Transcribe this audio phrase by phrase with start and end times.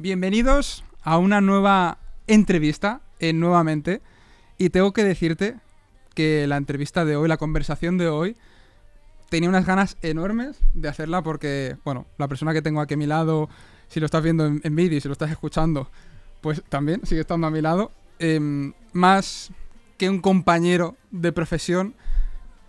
[0.00, 1.98] Bienvenidos a una nueva
[2.28, 4.00] entrevista, eh, nuevamente.
[4.56, 5.56] Y tengo que decirte
[6.14, 8.36] que la entrevista de hoy, la conversación de hoy,
[9.28, 13.06] tenía unas ganas enormes de hacerla porque, bueno, la persona que tengo aquí a mi
[13.06, 13.48] lado,
[13.88, 15.90] si lo estás viendo en, vídeo y si lo estás escuchando,
[16.42, 17.90] pues también sigue estando a mi lado.
[18.20, 19.50] Em, más
[19.96, 21.96] que un compañero de profesión,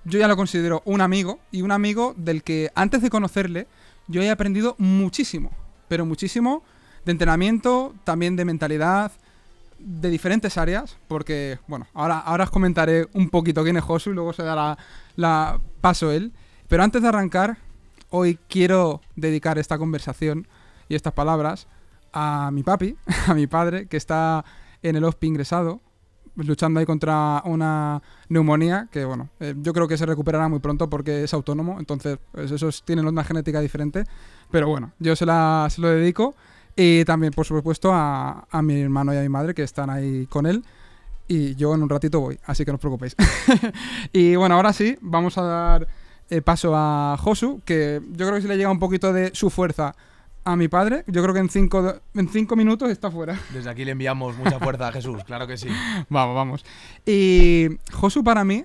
[0.04, 3.68] yo ya lo considero un amigo y un amigo del que antes de conocerle
[4.07, 5.52] yo he aprendido muchísimo,
[5.88, 6.63] pero muchísimo
[7.09, 9.12] de entrenamiento, también de mentalidad,
[9.80, 14.13] de diferentes áreas, porque, bueno, ahora, ahora os comentaré un poquito quién es Josu y
[14.13, 14.77] luego se dará
[15.16, 16.34] la paso él.
[16.68, 17.58] Pero antes de arrancar,
[18.12, 20.48] hoy quiero dedicar esta conversación
[20.88, 21.68] y estas palabras
[22.13, 22.95] a mi papi,
[23.27, 24.46] a mi padre, que está
[24.84, 25.82] en el OSPI ingresado,
[26.35, 30.91] luchando ahí contra una neumonía, que bueno, eh, yo creo que se recuperará muy pronto
[30.91, 34.04] porque es autónomo, entonces pues, esos tienen una genética diferente,
[34.52, 36.35] pero bueno, yo se, la, se lo dedico
[36.82, 40.27] y también, por supuesto, a, a mi hermano y a mi madre que están ahí
[40.27, 40.63] con él.
[41.27, 43.18] Y yo en un ratito voy, así que no os preocupéis.
[44.13, 45.88] y bueno, ahora sí, vamos a dar
[46.30, 49.49] eh, paso a Josu, que yo creo que si le llega un poquito de su
[49.49, 49.94] fuerza
[50.46, 53.38] a mi padre, yo creo que en cinco, en cinco minutos está fuera.
[53.54, 55.68] Desde aquí le enviamos mucha fuerza a Jesús, claro que sí.
[56.10, 56.66] vamos, vamos.
[57.05, 58.64] Y Josu para mí,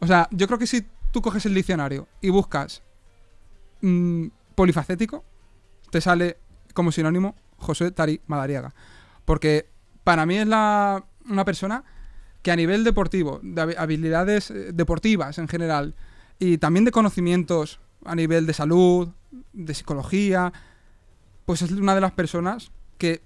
[0.00, 2.82] o sea, yo creo que si tú coges el diccionario y buscas
[3.82, 4.26] mm,
[4.56, 5.22] polifacético,
[5.90, 6.38] te sale
[6.74, 8.74] como sinónimo José Tari Madariaga.
[9.24, 9.68] Porque
[10.04, 11.84] para mí es la, una persona
[12.42, 15.94] que a nivel deportivo, de habilidades eh, deportivas en general,
[16.38, 19.10] y también de conocimientos a nivel de salud,
[19.52, 20.52] de psicología,
[21.46, 23.22] pues es una de las personas que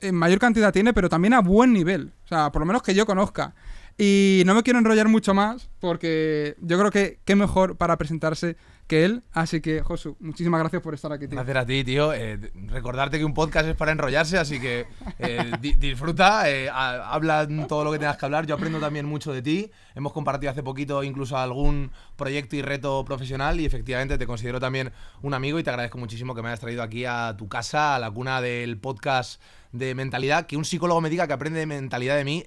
[0.00, 2.12] en mayor cantidad tiene, pero también a buen nivel.
[2.24, 3.54] O sea, por lo menos que yo conozca.
[3.98, 8.56] Y no me quiero enrollar mucho más, porque yo creo que qué mejor para presentarse
[8.86, 9.22] que él.
[9.32, 11.26] Así que, Josu, muchísimas gracias por estar aquí.
[11.26, 12.12] Gracias a ti, tío.
[12.12, 14.86] Eh, recordarte que un podcast es para enrollarse, así que
[15.18, 18.46] eh, di disfruta, eh, habla todo lo que tengas que hablar.
[18.46, 19.70] Yo aprendo también mucho de ti.
[19.94, 24.92] Hemos compartido hace poquito incluso algún proyecto y reto profesional y efectivamente te considero también
[25.22, 27.98] un amigo y te agradezco muchísimo que me hayas traído aquí a tu casa, a
[27.98, 29.40] la cuna del podcast
[29.72, 30.46] de mentalidad.
[30.46, 32.44] Que un psicólogo me diga que aprende de mentalidad de mí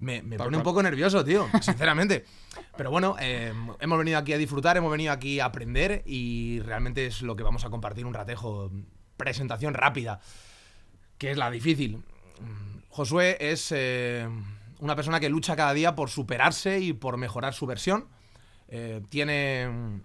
[0.00, 2.24] me, pone un poco nervioso, tío, sinceramente.
[2.76, 7.06] Pero bueno, eh, hemos venido aquí a disfrutar, hemos venido aquí a aprender y realmente
[7.06, 8.70] es lo que vamos a compartir un ratejo.
[9.16, 10.20] Presentación rápida,
[11.18, 12.02] que es la difícil.
[12.88, 14.26] Josué es eh,
[14.78, 18.06] una persona que lucha cada día por superarse y por mejorar su versión.
[18.68, 20.00] Eh, tiene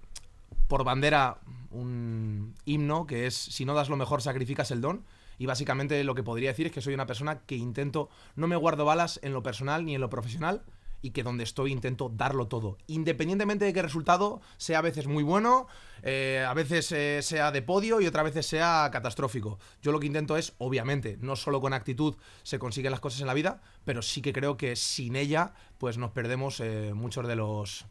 [0.68, 1.38] por bandera
[1.72, 5.06] un himno que es si no das lo mejor sacrificas el don
[5.38, 8.56] y básicamente lo que podría decir es que soy una persona que intento, no me
[8.56, 10.64] guardo balas en lo personal ni en lo profesional
[11.06, 15.06] y que donde estoy intento darlo todo, independientemente de que el resultado sea a veces
[15.06, 15.68] muy bueno,
[16.02, 19.60] eh, a veces eh, sea de podio y otras veces sea catastrófico.
[19.84, 23.28] Yo lo que intento es, obviamente, no solo con actitud se consiguen las cosas en
[23.28, 27.36] la vida, pero sí que creo que sin ella, pues nos perdemos eh, muchos de
[27.36, 27.86] los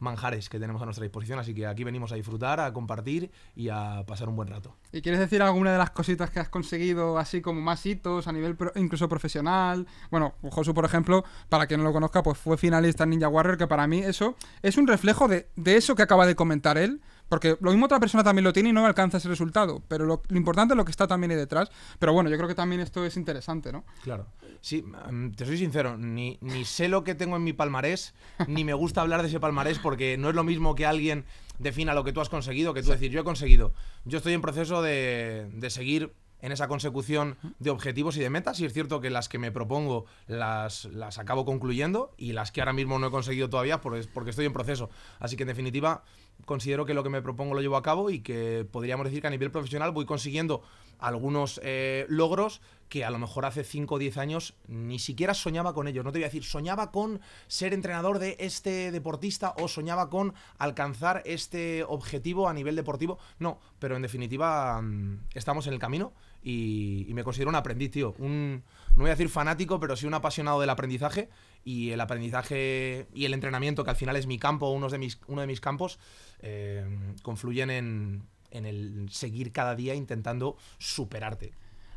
[0.00, 1.38] manjares que tenemos a nuestra disposición.
[1.38, 4.76] Así que aquí venimos a disfrutar, a compartir y a pasar un buen rato.
[4.92, 8.32] ¿Y quieres decir alguna de las cositas que has conseguido, así como más hitos a
[8.32, 9.86] nivel incluso profesional?
[10.10, 13.56] Bueno, Josu, por ejemplo, para quien no lo conozca, pues fue finalista en Ninja Warrior,
[13.56, 17.00] que para mí eso es un reflejo de, de eso que acaba de comentar él.
[17.30, 19.82] Porque lo mismo otra persona también lo tiene y no alcanza ese resultado.
[19.86, 21.70] Pero lo, importante es lo que está también ahí detrás.
[22.00, 23.84] Pero bueno, yo creo que también esto es interesante, ¿no?
[24.02, 24.26] Claro.
[24.60, 28.14] Sí, mm, te soy sincero, ni, ni sé lo que tengo en mi palmarés,
[28.48, 31.24] ni me gusta hablar de ese palmarés porque no es lo mismo que alguien
[31.60, 33.72] defina lo que tú has conseguido que tú decir, yo he conseguido.
[34.04, 36.12] Yo estoy en proceso de, de seguir
[36.42, 38.60] en esa consecución de objetivos y de metas.
[38.60, 42.60] Y es cierto que las que me propongo las, las acabo concluyendo y las que
[42.60, 44.90] ahora mismo no he conseguido todavía porque, porque estoy en proceso.
[45.18, 46.04] Así que en definitiva
[46.44, 49.26] considero que lo que me propongo lo llevo a cabo y que podríamos decir que
[49.26, 50.62] a nivel profesional voy consiguiendo
[50.98, 55.72] algunos eh, logros que a lo mejor hace 5 o 10 años ni siquiera soñaba
[55.74, 56.04] con ellos.
[56.04, 60.34] No te voy a decir, soñaba con ser entrenador de este deportista o soñaba con
[60.58, 63.18] alcanzar este objetivo a nivel deportivo.
[63.38, 68.14] No, pero en definitiva mm, estamos en el camino y, me considero un aprendiz, tío.
[68.18, 68.62] Un,
[68.96, 71.28] no voy a decir fanático, pero sí un apasionado del aprendizaje
[71.64, 75.18] y el aprendizaje y el entrenamiento, que al final es mi campo, uno de mis,
[75.26, 75.98] uno de mis campos,
[76.40, 76.84] eh,
[77.22, 81.52] confluyen en, en el seguir cada día intentando superarte.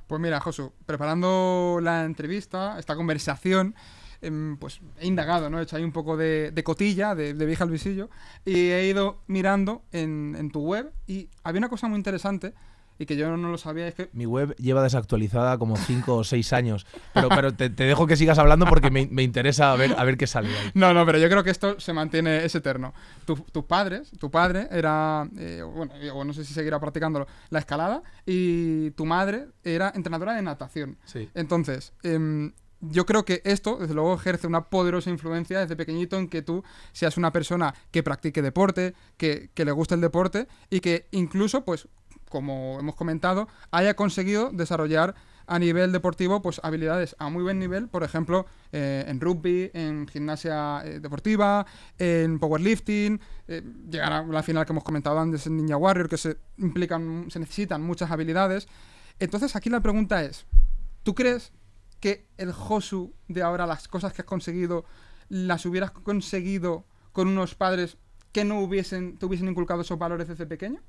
[0.07, 3.73] Pues mira, Josu, preparando la entrevista, esta conversación,
[4.21, 5.59] em, pues he indagado, ¿no?
[5.59, 8.09] He hecho ahí un poco de, cotilla, de, vieja al visillo,
[8.45, 12.53] y he ido mirando en, en, tu web y había una cosa muy interesante
[13.03, 14.09] y que yo no lo sabía es que...
[14.13, 18.15] Mi web lleva desactualizada como 5 o 6 años, pero, pero te, te, dejo que
[18.15, 20.71] sigas hablando porque me, me, interesa a ver, a ver qué sale ahí.
[20.73, 22.93] No, no, pero yo creo que esto se mantiene, es eterno.
[23.25, 28.91] tus padres, tu padre era, eh, bueno, no sé si seguirá practicándolo, la escalada y
[28.91, 30.97] tu madre era entrenadora de natación.
[31.03, 31.29] Sí.
[31.33, 32.51] Entonces, eh,
[32.89, 36.63] yo creo que esto, desde luego, ejerce una poderosa influencia desde pequeñito en que tú
[36.91, 41.87] seas una persona que practique deporte, que, le guste el deporte y que incluso, pues,
[42.33, 45.13] como hemos comentado, haya conseguido desarrollar
[45.45, 50.07] a nivel deportivo pues habilidades a muy buen nivel, por ejemplo, eh, en rugby, en
[50.07, 51.67] gimnasia eh, deportiva,
[51.99, 56.17] en powerlifting, eh, llegar a la final que hemos comentado antes en Ninja Warrior, que
[56.17, 58.67] se implican, se necesitan muchas habilidades.
[59.19, 60.47] Entonces aquí la pregunta es,
[61.03, 61.51] ¿tú crees
[61.99, 64.85] que el Josu de ahora, las cosas que has conseguido,
[65.29, 67.97] las hubieras conseguido con unos padres
[68.31, 70.81] que no hubiesen, te hubiesen inculcado esos valores desde pequeño?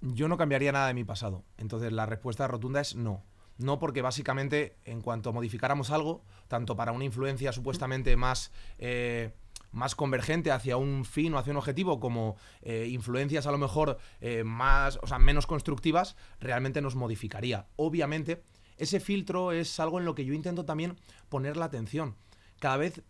[0.00, 1.44] Yo no cambiaría nada de mi pasado.
[1.56, 3.24] Entonces la respuesta rotunda es no.
[3.56, 8.52] No porque básicamente en cuanto modificáramos algo, tanto para una influencia supuestamente más...
[8.78, 9.32] Eh,
[9.70, 13.98] más convergente hacia un fin o hacia un objetivo, como eh, influencias a lo mejor
[14.20, 17.66] eh, más, o sea, menos constructivas, realmente nos modificaría.
[17.76, 18.42] Obviamente,
[18.78, 20.96] ese filtro es algo en lo que yo intento también
[21.28, 22.16] poner la atención.
[22.58, 23.02] Cada vez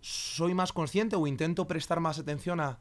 [0.00, 2.80] soy más consciente o intento prestar más atención a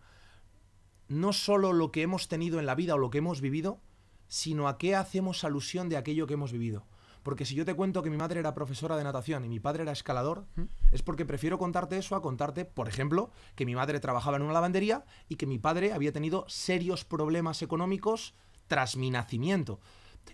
[1.07, 3.79] no solo lo que hemos tenido en la vida o lo que hemos vivido,
[4.27, 6.85] sino a qué hacemos alusión de aquello que hemos vivido.
[7.23, 9.83] Porque si yo te cuento que mi madre era profesora de natación y mi padre
[9.83, 10.45] era escalador,
[10.93, 14.53] es porque prefiero contarte eso a contarte, por ejemplo, que mi madre trabajaba en una
[14.53, 18.33] lavandería y que mi padre había tenido serios problemas económicos
[18.67, 19.81] tras mi nacimiento.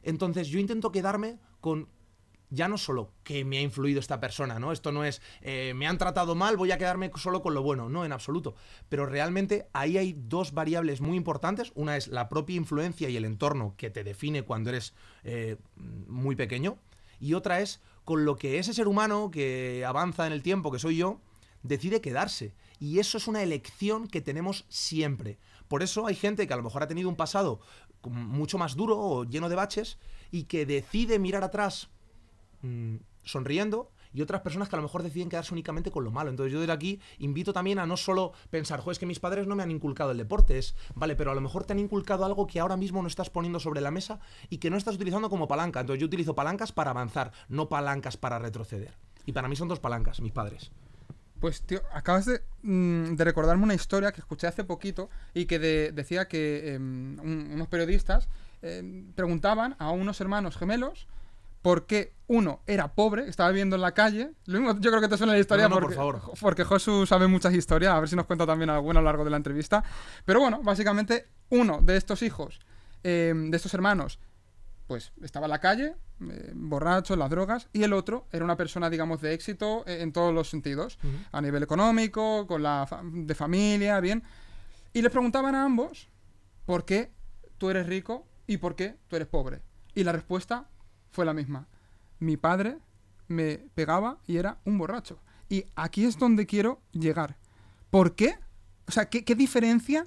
[0.03, 1.89] Entonces yo intento quedarme con
[2.53, 4.71] ya no solo que me ha influido esta persona, ¿no?
[4.71, 7.89] Esto no es eh, me han tratado mal, voy a quedarme solo con lo bueno,
[7.89, 8.53] no, en absoluto.
[8.89, 11.71] Pero realmente ahí hay dos variables muy importantes.
[11.73, 16.35] Una es la propia influencia y el entorno que te define cuando eres eh, muy
[16.35, 16.77] pequeño.
[17.19, 20.79] Y otra es con lo que ese ser humano que avanza en el tiempo, que
[20.79, 21.21] soy yo,
[21.63, 22.53] decide quedarse.
[22.79, 25.39] Y eso es una elección que tenemos siempre.
[25.67, 27.61] Por eso hay gente que a lo mejor ha tenido un pasado
[28.03, 29.97] mucho más duro o lleno de baches
[30.29, 31.89] y que decide mirar atrás
[32.63, 36.29] mm, sonriendo y otras personas que a lo mejor deciden quedarse únicamente con lo malo.
[36.29, 39.47] Entonces yo desde aquí invito también a no solo pensar, joder, es que mis padres
[39.47, 42.25] no me han inculcado el deporte, es, vale, pero a lo mejor te han inculcado
[42.25, 44.19] algo que ahora mismo no estás poniendo sobre la mesa
[44.49, 45.81] y que no estás utilizando como palanca.
[45.81, 48.95] Entonces yo utilizo palancas para avanzar, no palancas para retroceder.
[49.25, 50.71] Y para mí son dos palancas, mis padres.
[51.39, 56.27] Pues, tío, acabas de, mm, recordarme una historia que escuché hace poquito y que decía
[56.27, 58.29] que em, unos periodistas
[58.61, 61.05] em, preguntaban a unos hermanos gemelos
[61.63, 64.31] por qué uno era pobre, estaba viviendo en la calle.
[64.45, 66.39] Lo mismo, yo creo que te suena la historia no, porque, por favor.
[66.39, 69.23] porque Josu sabe muchas historias, a ver si nos cuenta también alguna a lo largo
[69.23, 69.83] de la entrevista.
[70.25, 72.59] Pero bueno, básicamente uno de estos hijos,
[73.01, 74.19] em, de estos hermanos,
[74.87, 75.95] pues estaba en la calle,
[76.29, 80.33] eh, borracho, las drogas, y el otro era una persona, digamos, de éxito en, todos
[80.33, 80.99] los sentidos,
[81.31, 84.21] a nivel económico, con la de familia, bien.
[84.91, 86.09] Y les preguntaban a ambos
[86.65, 87.13] por qué
[87.57, 89.61] tú eres rico y por qué tú eres pobre.
[89.95, 90.67] Y la respuesta
[91.13, 91.67] fue la misma.
[92.19, 92.79] Mi padre
[93.27, 95.19] me pegaba y era un borracho.
[95.47, 97.37] Y aquí es donde quiero llegar.
[97.89, 98.35] ¿Por qué?
[98.87, 100.05] O sea, ¿qué, diferencia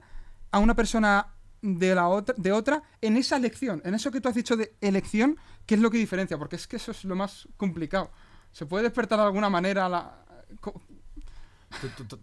[0.50, 1.28] a una persona
[1.62, 4.74] de la otra, de otra en esa elección, en eso que tú has dicho de
[4.80, 6.36] elección, ¿qué es lo que diferencia?
[6.36, 8.10] Porque es que eso es lo más complicado.
[8.52, 10.24] ¿Se puede despertar de alguna manera la...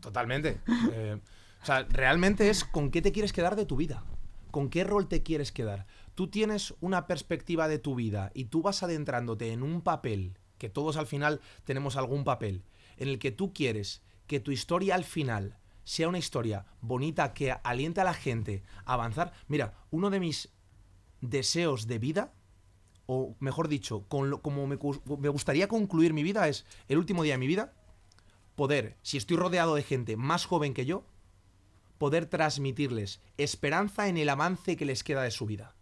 [0.02, 0.60] Totalmente.
[0.92, 1.20] Eh,
[1.62, 4.04] o sea, realmente es con qué te quieres quedar de tu vida.
[4.52, 5.88] ¿Con qué rol te quieres quedar?
[6.16, 10.70] Tú tienes una perspectiva de tu vida y tú vas adentrándote en un papel, que
[10.70, 12.64] todos al final tenemos algún papel,
[12.98, 17.52] en el que tú quieres que tu historia al final sea una historia bonita que
[17.52, 19.34] aliente a la gente a avanzar.
[19.48, 20.50] Mira, uno de mis
[21.22, 22.34] deseos de vida,
[23.06, 24.78] o mejor dicho, como me,
[25.20, 27.74] me gustaría concluir mi vida, es el último día de mi vida,
[28.56, 31.06] poder, si estoy rodeado de gente más joven que yo,
[31.98, 35.76] poder transmitirles esperanza en el avance que les queda de su vida.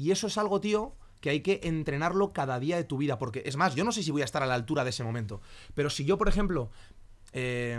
[0.00, 3.18] Y eso es algo, tío, que hay que entrenarlo cada día de tu vida.
[3.18, 5.04] Porque, es más, yo no sé si voy a estar a la altura de ese
[5.04, 5.42] momento.
[5.74, 6.70] Pero si yo, por ejemplo,
[7.34, 7.78] eh,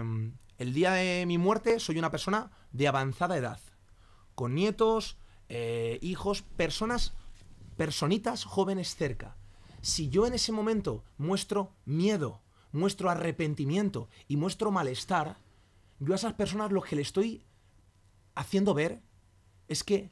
[0.60, 3.60] el día de mi muerte soy una persona de avanzada edad,
[4.36, 5.18] con nietos,
[5.50, 7.14] eh, hijos, personas,
[7.76, 9.36] personitas jóvenes cerca.
[9.82, 15.38] Si yo en ese momento muestro miedo, muestro arrepentimiento y muestro malestar,
[16.00, 17.48] yo a esas personas lo que le estoy
[18.36, 19.02] haciendo ver
[19.68, 20.12] es que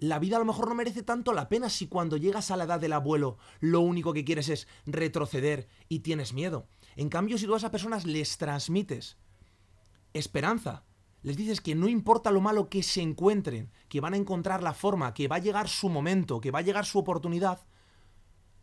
[0.00, 2.64] la vida a lo mejor no merece tanto la pena si cuando llegas a la
[2.64, 6.66] edad del abuelo lo único que quieres es retroceder y tienes miedo.
[6.96, 9.18] En cambio, si tú a esas personas les transmites
[10.12, 10.84] esperanza,
[11.22, 14.72] les dices que no importa lo malo que se encuentren, que van a encontrar la
[14.72, 17.60] forma, que va a llegar su momento, que va a llegar su oportunidad,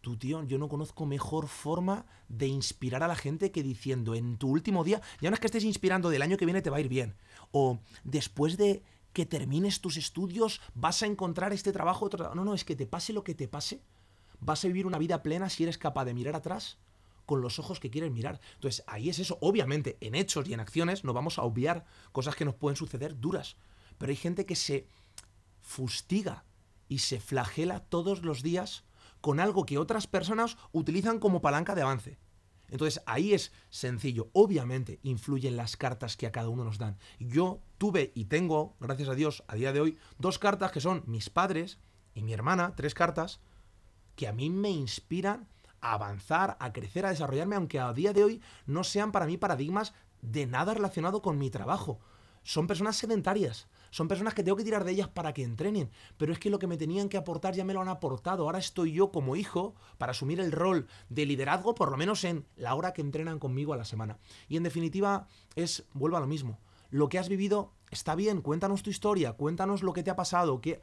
[0.01, 4.37] tú, tío, yo no conozco mejor forma de inspirar a la gente que diciendo en
[4.37, 6.77] tu último día, ya no es que estés inspirando del año que viene te va
[6.77, 7.15] a ir bien,
[7.51, 8.83] o después de
[9.17, 12.85] que termines tus estudios vas a encontrar este trabajo, otro No, no, es que te
[12.85, 13.81] pase lo que te pase,
[14.39, 16.77] vas a vivir una vida plena si eres capaz de mirar atrás
[17.25, 18.39] con los ojos que quieres mirar.
[18.53, 19.39] Entonces, ahí es eso.
[19.41, 23.19] Obviamente, en hechos y en acciones no vamos a obviar cosas que nos pueden suceder
[23.19, 23.57] duras.
[23.97, 24.85] Pero hay gente que se
[25.61, 26.45] fustiga
[26.87, 28.83] y se flagela todos los días
[29.19, 32.19] con algo que otras personas utilizan como palanca de avance.
[32.69, 34.29] Entonces ahí es sencillo.
[34.33, 36.97] Obviamente influyen las cartas que a cada uno nos dan.
[37.19, 41.03] Yo tuve y tengo, gracias a Dios, a día de hoy, dos cartas que son
[41.05, 41.79] mis padres
[42.13, 43.39] y mi hermana, tres cartas,
[44.15, 45.47] que a mí me inspiran
[45.79, 49.37] a avanzar, a crecer, a desarrollarme, aunque a día de hoy no sean para mí
[49.37, 51.99] paradigmas de nada relacionado con mi trabajo.
[52.43, 56.33] Son personas sedentarias, son personas que tengo que tirar de ellas para que entrenen, pero
[56.33, 58.43] es que lo que me tenían que aportar ya me lo han aportado.
[58.43, 62.45] Ahora estoy yo como hijo para asumir el rol de liderazgo, por lo menos en
[62.55, 64.17] la hora que entrenan conmigo a la semana.
[64.47, 68.83] Y en definitiva es, vuelvo a lo mismo, lo que has vivido está bien, cuéntanos
[68.83, 70.81] tu historia, cuéntanos lo que te ha pasado, qué...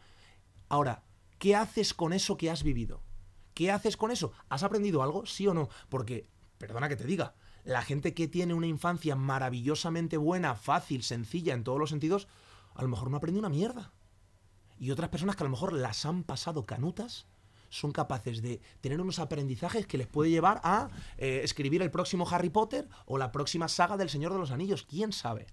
[0.69, 1.05] Ahora,
[1.39, 3.03] ¿qué haces con eso que has vivido?
[3.55, 4.33] ¿Qué haces con eso?
[4.49, 5.27] ¿Has aprendido algo?
[5.27, 5.69] ¿Sí o no?
[5.89, 7.35] Porque, perdona que te diga,
[7.65, 12.29] la gente que tiene una infancia maravillosamente buena, fácil, sencilla en todos los sentidos,
[12.75, 13.93] a lo mejor no aprende una mierda.
[14.79, 17.27] Y otras personas que a lo mejor las han pasado canutas,
[17.75, 20.89] son capaces de tener unos aprendizajes que les puede llevar a
[21.19, 24.87] eh, escribir el próximo Harry Potter o la próxima saga del Señor de los Anillos.
[24.89, 25.47] ¿Quién sabe?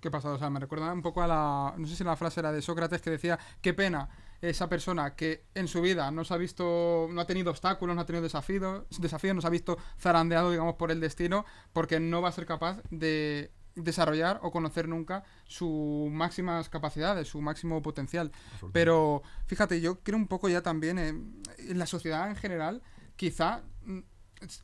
[0.00, 0.32] ¿Qué pasa?
[0.32, 1.74] O sea, me recuerda un poco a la.
[1.76, 4.08] No sé si la frase era de Sócrates que decía: Qué pena
[4.40, 8.00] esa persona que en su vida no se ha visto, no ha tenido obstáculos, no
[8.00, 12.22] ha tenido desafíos, desafíos, no se ha visto zarandeado, digamos, por el destino, porque no
[12.22, 13.50] va a ser capaz de
[13.82, 18.32] desarrollar o conocer nunca sus máximas capacidades, su máximo potencial.
[18.72, 22.82] Pero fíjate, yo creo un poco ya también en la sociedad en general,
[23.16, 24.00] quizá mm,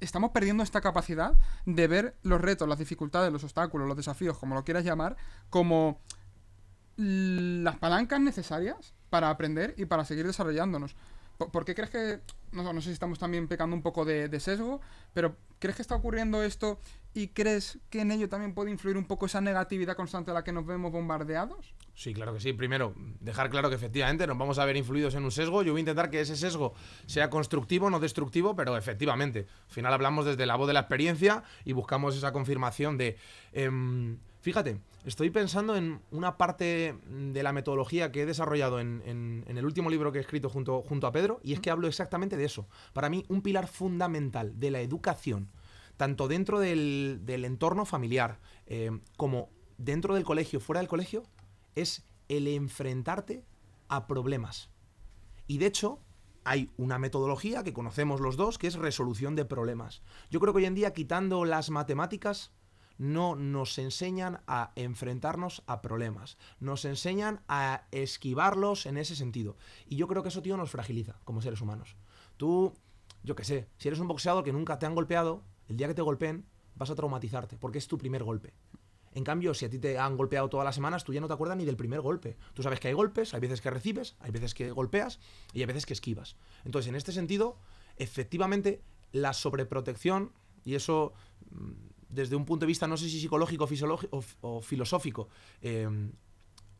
[0.00, 4.54] estamos perdiendo esta capacidad de ver los retos, las dificultades, los obstáculos, los desafíos, como
[4.54, 5.16] lo quieras llamar,
[5.50, 6.00] como
[6.96, 10.96] las palancas necesarias para aprender y para seguir desarrollándonos.
[11.38, 12.20] ¿Por, qué crees que,
[12.52, 14.80] no, sé si estamos también pecando un poco de, sesgo,
[15.12, 16.78] pero ¿crees que está ocurriendo esto
[17.12, 20.44] y crees que en ello también puede influir un poco esa negatividad constante a la
[20.44, 21.74] que nos vemos bombardeados?
[21.94, 22.52] Sí, claro que sí.
[22.52, 25.62] Primero, dejar claro que efectivamente nos vamos a ver influidos en un sesgo.
[25.62, 26.74] Yo voy a intentar que ese sesgo
[27.06, 29.46] sea constructivo, no destructivo, pero efectivamente.
[29.68, 33.16] Al final hablamos desde la voz de la experiencia y buscamos esa confirmación de...
[33.52, 39.64] Em, Fíjate, estoy pensando en una parte de la metodología que he desarrollado en, el
[39.64, 42.66] último libro que he escrito junto, a Pedro, y es que hablo exactamente de eso.
[42.92, 45.48] Para mí, un pilar fundamental de la educación,
[45.96, 51.22] tanto dentro del, entorno familiar eh, como dentro del colegio, fuera del colegio,
[51.76, 53.44] es el enfrentarte
[53.88, 54.70] a problemas.
[55.46, 56.00] Y de hecho,
[56.42, 60.02] hay una metodología que conocemos los dos, que es resolución de problemas.
[60.30, 62.52] Yo creo que hoy en día, quitando las matemáticas,
[62.98, 69.56] no nos enseñan a enfrentarnos a problemas, nos enseñan a esquivarlos en ese sentido.
[69.86, 71.96] Y yo creo que eso, tío, nos fragiliza como seres humanos.
[72.36, 72.74] Tú,
[73.22, 75.94] yo qué sé, si eres un boxeador que nunca te han golpeado, el día que
[75.94, 78.54] te golpeen vas a traumatizarte, porque es tu primer golpe.
[79.16, 81.32] En cambio, si a ti te han golpeado todas las semanas, tú ya no te
[81.32, 82.36] acuerdas ni del primer golpe.
[82.52, 85.20] Tú sabes que hay golpes, hay veces que recibes, hay veces que golpeas
[85.54, 86.36] y hay veces que esquivas.
[86.66, 87.56] Entonces, en este sentido,
[87.96, 90.32] efectivamente, la sobreprotección,
[90.64, 91.14] y eso
[91.50, 91.72] mm,
[92.08, 93.68] desde un punto de vista, no sé si psicológico
[94.40, 95.28] o, filosófico,
[95.60, 95.88] eh,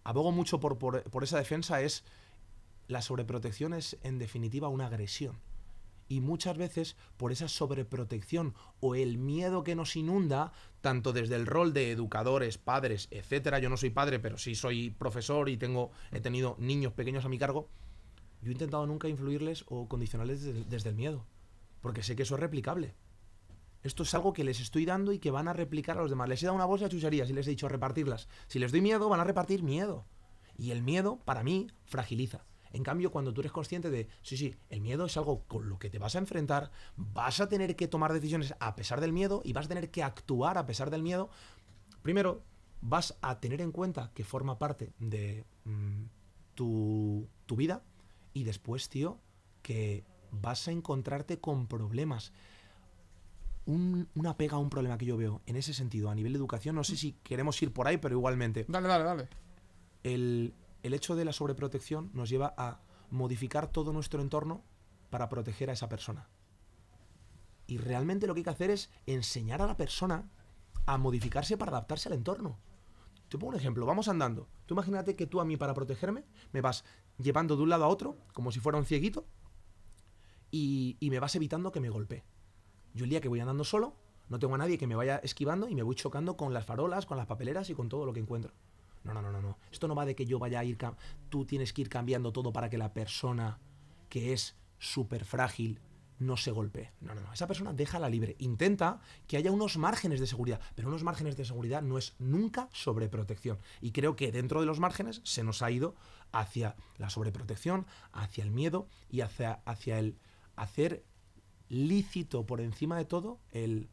[0.05, 2.05] abogo mucho por, por, esa defensa, es
[2.89, 5.41] la sobreprotección es en definitiva una agresión.
[6.09, 11.47] Y muchas veces por esa sobreprotección o el miedo que nos inunda, tanto desde el
[11.47, 15.91] rol de educadores, padres, etcétera, yo no soy padre, pero sí soy profesor y tengo,
[16.13, 17.69] he tenido niños pequeños a mi cargo,
[18.41, 21.27] yo he intentado nunca influirles o condicionarles desde el miedo,
[21.81, 22.95] porque sé que eso es replicable.
[23.83, 26.29] Esto es algo que les estoy dando y que van a replicar a los demás.
[26.29, 28.29] Les he dado una bolsa de chucherías y les he dicho repartirlas.
[28.49, 30.07] Si les doy miedo, van a repartir miedo.
[30.59, 32.45] Y el miedo, para mí, fragiliza.
[32.73, 35.79] En cambio, cuando tú eres consciente de, sí, sí, el miedo es algo con lo
[35.79, 39.41] que te vas a enfrentar, vas a tener que tomar decisiones a pesar del miedo
[39.45, 41.31] y vas a tener que actuar a pesar del miedo,
[42.03, 42.43] primero
[42.81, 46.05] vas a tener en cuenta que forma parte de mm,
[46.55, 47.83] tu, tu vida
[48.35, 49.21] y después, tío,
[49.63, 52.33] que vas a encontrarte con problemas
[53.67, 56.77] una pega a un problema que yo veo en ese sentido a nivel de educación,
[56.77, 58.65] no sé si queremos ir por ahí, pero igualmente.
[58.69, 59.29] Dale, dale, dale.
[60.05, 62.81] El, el hecho de la sobreprotección nos lleva a
[63.11, 64.63] modificar todo nuestro entorno
[65.11, 66.29] para proteger a esa persona.
[67.67, 70.31] Y realmente lo que hay que hacer es enseñar a la persona
[70.87, 72.59] a modificarse para adaptarse al entorno.
[73.29, 74.49] Te pongo un ejemplo, vamos andando.
[74.67, 76.85] Tú imagínate que tú a mí para protegerme me vas
[77.19, 79.27] llevando de un lado a otro, como si fuera un cieguito,
[80.53, 82.25] y, y me vas evitando que me golpee.
[82.97, 83.95] Yo el día que voy andando solo,
[84.31, 87.05] no tengo a nadie que me vaya esquivando y me voy chocando con las farolas,
[87.05, 88.55] con las papeleras y con todo lo que encuentro.
[89.05, 89.59] No, no, no, no, no.
[89.71, 90.79] Esto no va de que yo vaya a ir...
[91.29, 93.59] Tú tienes que ir cambiando todo para que la persona
[94.09, 95.79] que es súper frágil
[96.19, 96.91] no se golpee.
[97.03, 97.33] No, no, no.
[97.35, 98.35] Esa persona déjala libre.
[98.39, 100.61] Intenta que haya unos márgenes de seguridad.
[100.75, 103.59] Pero unos márgenes de seguridad no es nunca sobreprotección.
[103.83, 105.95] Y creo que dentro de los márgenes se nos ha ido
[106.33, 110.17] hacia la sobreprotección, hacia el miedo y hacia, hacia el
[110.57, 111.05] hacer
[111.69, 113.89] lícito por encima de todo el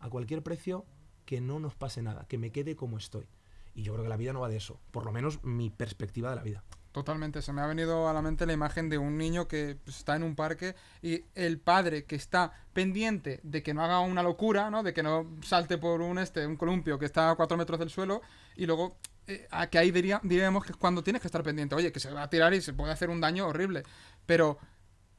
[0.00, 0.84] a cualquier precio
[1.24, 3.26] que no nos pase nada, que me quede como estoy.
[3.74, 6.30] Y yo creo que la vida no va de eso, por lo menos mi perspectiva
[6.30, 6.64] de la vida.
[6.90, 10.16] Totalmente, se me ha venido a la mente la imagen de un niño que está
[10.16, 14.70] en un parque y el padre que está pendiente de que no haga una locura,
[14.70, 14.82] ¿no?
[14.82, 17.90] De que no salte por un este, un columpio que está a cuatro metros del
[17.90, 18.22] suelo
[18.56, 21.74] y luego eh, a que ahí diría, diríamos que es cuando tienes que estar pendiente,
[21.74, 23.82] oye, que se va a tirar y se puede hacer un daño horrible,
[24.24, 24.58] pero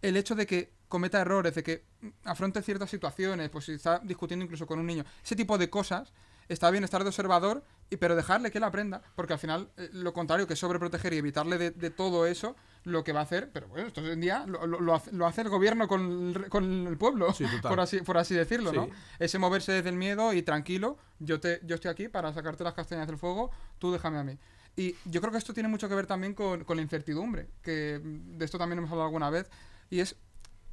[0.02, 4.00] el hecho de que cometa errores, de que mm, afronte ciertas situaciones, pues si está
[4.00, 6.14] discutiendo incluso con un niño, ese tipo de cosas,
[6.48, 9.90] está bien estar de observador, y, pero dejarle que él aprenda, porque al final eh,
[9.94, 13.24] lo contrario, que es sobreproteger y evitarle de, de todo eso, lo que va a
[13.24, 15.88] hacer, pero bueno, esto hoy en día lo, lo- lo hace, lo hace el gobierno
[15.88, 18.90] con el, re- con el pueblo, Sí, por, así, por así decirlo, ¿no?
[19.20, 22.74] Ese moverse desde el miedo y tranquilo, yo, te, yo estoy aquí para sacarte las
[22.74, 24.38] castañas del fuego, tú déjame a mí.
[24.76, 28.00] Y yo creo que esto tiene mucho que ver también con, con la incertidumbre, que
[28.04, 29.50] mm, de esto también hemos hablado alguna vez,
[29.90, 30.16] y es,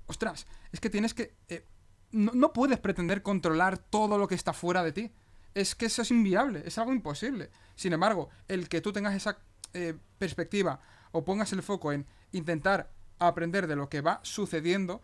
[0.06, 1.34] ostras, es que tienes que...
[1.48, 1.64] eh,
[2.12, 5.12] no, no puedes pretender controlar todo lo que está fuera de ti.
[5.54, 7.50] Es que eso es inviable, es algo imposible.
[7.74, 9.38] Sin embargo, el que tú tengas esa
[9.74, 10.80] eh, perspectiva
[11.12, 15.00] o pongas el foco en intentar aprender de lo que va sucediendo,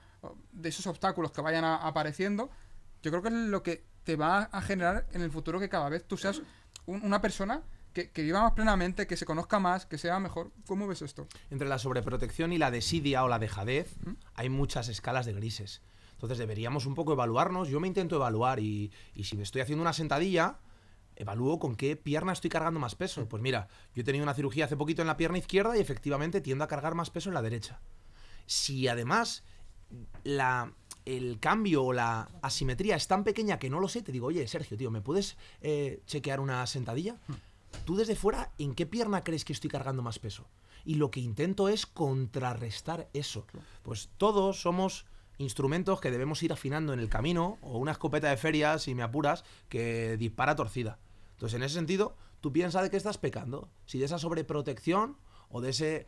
[0.53, 2.51] de esos obstáculos que vayan a- apareciendo,
[3.03, 5.89] yo creo que es lo que te va a generar en el futuro que cada
[5.89, 6.43] vez tú seas
[6.87, 10.51] un- una persona que, que viva más plenamente, que se conozca más, que sea mejor.
[10.67, 11.27] ¿Cómo ves esto?
[11.51, 13.95] Entre la sobreprotección y la desidia o la dejadez
[14.35, 15.83] hay muchas escalas de grises.
[16.13, 17.69] Entonces deberíamos un poco evaluarnos.
[17.69, 20.59] Yo me intento evaluar y, y si me estoy haciendo una sentadilla,
[21.17, 23.29] evalúo con qué pierna estoy cargando más peso.
[23.29, 26.41] Pues mira, yo he tenido una cirugía hace poquito en la pierna izquierda y efectivamente
[26.41, 27.81] tiendo a cargar más peso en la derecha.
[28.47, 29.45] Si además
[30.25, 30.73] la,
[31.05, 34.47] el cambio o la asimetría es tan pequeña que no lo sé, te digo, oye,
[34.47, 37.17] Sergio, tío, ¿me puedes eh, chequear una sentadilla?
[37.85, 40.49] Tú desde fuera, ¿en qué pierna crees que estoy cargando más peso?
[40.85, 43.47] Y lo que intento es contrarrestar eso.
[43.83, 45.07] Pues todos somos
[45.39, 49.03] instrumentos que debemos ir afinando en el camino, o una escopeta de feria, si me
[49.03, 50.99] apuras, que dispara torcida.
[51.33, 53.69] Entonces, en ese sentido, tú piensas de qué estás pecando.
[53.87, 55.17] Si de esa sobreprotección
[55.49, 56.07] o de de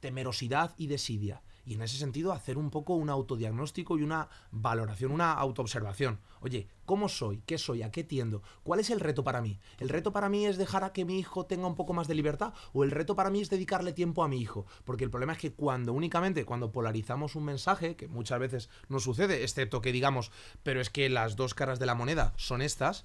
[0.00, 1.42] temerosidad y desidia.
[1.68, 6.18] Y en ese sentido, hacer un poco un autodiagnóstico y una valoración, una autoobservación.
[6.40, 7.42] Oye, ¿cómo soy?
[7.44, 7.82] ¿Qué soy?
[7.82, 8.42] ¿A qué tiendo?
[8.62, 9.60] ¿Cuál es el reto para mí?
[9.78, 12.14] ¿El reto para mí es dejar a que mi hijo tenga un poco más de
[12.14, 12.54] libertad?
[12.72, 14.64] ¿O el reto para mí es dedicarle tiempo a mi hijo?
[14.86, 18.98] Porque el problema es que cuando únicamente, cuando polarizamos un mensaje, que muchas veces no
[18.98, 23.04] sucede, excepto que digamos, pero es que las dos caras de la moneda son estas,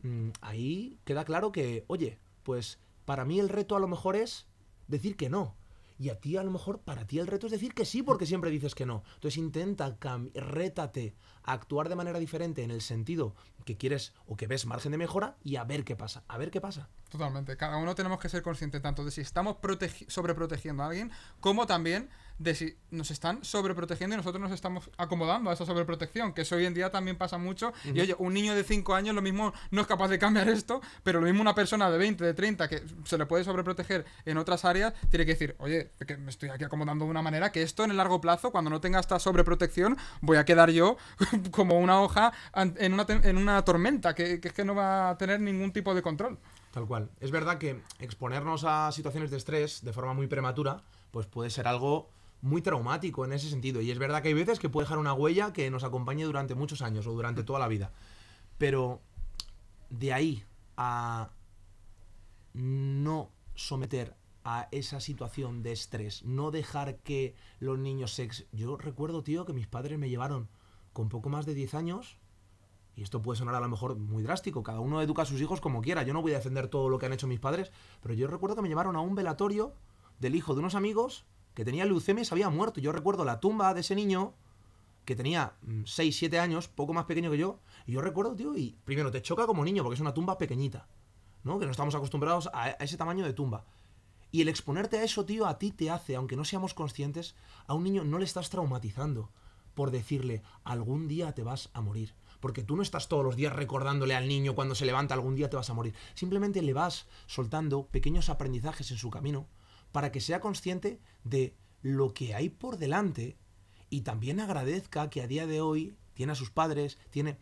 [0.00, 4.46] mm, ahí queda claro que, oye, pues para mí el reto a lo mejor es
[4.86, 5.58] decir que no.
[5.98, 8.26] Y a ti a lo mejor, para ti el reto es decir que sí, porque
[8.26, 9.02] siempre dices que no.
[9.14, 9.96] Entonces intenta,
[10.34, 11.16] rétate
[11.48, 13.34] a actuar de manera diferente en el sentido
[13.64, 16.22] que quieres o que ves margen de mejora y a ver qué pasa.
[16.28, 16.88] A ver qué pasa.
[17.10, 17.56] Totalmente.
[17.56, 21.66] Cada uno tenemos que ser conscientes tanto de si estamos protegi- sobreprotegiendo a alguien, como
[21.66, 22.08] también
[22.38, 26.54] de si nos están sobreprotegiendo y nosotros nos estamos acomodando a esa sobreprotección, que eso
[26.54, 27.72] hoy en día también pasa mucho.
[27.84, 30.80] Y oye, un niño de 5 años lo mismo no es capaz de cambiar esto,
[31.02, 34.38] pero lo mismo una persona de 20, de 30, que se le puede sobreproteger en
[34.38, 37.62] otras áreas, tiene que decir, oye, que me estoy aquí acomodando de una manera que
[37.62, 40.96] esto en el largo plazo, cuando no tenga esta sobreprotección, voy a quedar yo
[41.50, 45.40] como una hoja en una, en una tormenta, que, es que no va a tener
[45.40, 46.38] ningún tipo de control.
[46.72, 47.10] Tal cual.
[47.20, 51.66] Es verdad que exponernos a situaciones de estrés de forma muy prematura, pues puede ser
[51.66, 52.08] algo
[52.40, 53.80] muy traumático en ese sentido.
[53.80, 56.54] Y es verdad que hay veces que puede dejar una huella que nos acompañe durante
[56.54, 57.90] muchos años o durante toda la vida.
[58.58, 59.00] Pero
[59.90, 60.44] de ahí
[60.76, 61.30] a
[62.54, 68.22] no someter a esa situación de estrés, no dejar que los niños se...
[68.24, 70.48] ex- Yo recuerdo, tío, que mis padres me llevaron
[70.98, 72.18] con poco más de 10 años
[72.96, 75.60] y esto puede sonar a lo mejor muy drástico, cada uno educa a sus hijos
[75.60, 77.70] como quiera, yo no voy a defender todo lo que han hecho mis padres,
[78.02, 79.74] pero yo recuerdo que me llevaron a un velatorio
[80.18, 82.80] del hijo de unos amigos que tenía leucemia y se había muerto.
[82.80, 84.34] Yo recuerdo la tumba de ese niño
[85.04, 85.52] que tenía
[85.84, 89.22] 6, 7 años, poco más pequeño que yo, y yo recuerdo, tío, y primero te
[89.22, 90.88] choca como niño porque es una tumba pequeñita,
[91.44, 91.60] ¿no?
[91.60, 93.66] Que no estamos acostumbrados a ese tamaño de tumba.
[94.32, 97.36] Y el exponerte a eso, tío, a ti te hace, aunque no seamos conscientes,
[97.68, 99.30] a un niño no le estás traumatizando
[99.78, 102.16] por decirle, algún día te vas a morir.
[102.40, 105.50] porque tú no estás todos los días recordándole al niño cuando se levanta algún día
[105.50, 105.94] te vas a morir.
[106.14, 109.46] Simplemente le vas soltando pequeños aprendizajes en su camino
[109.92, 113.36] para que sea consciente de lo que hay por delante
[113.88, 117.38] y también agradezca que a día de hoy tiene a sus padres, tiene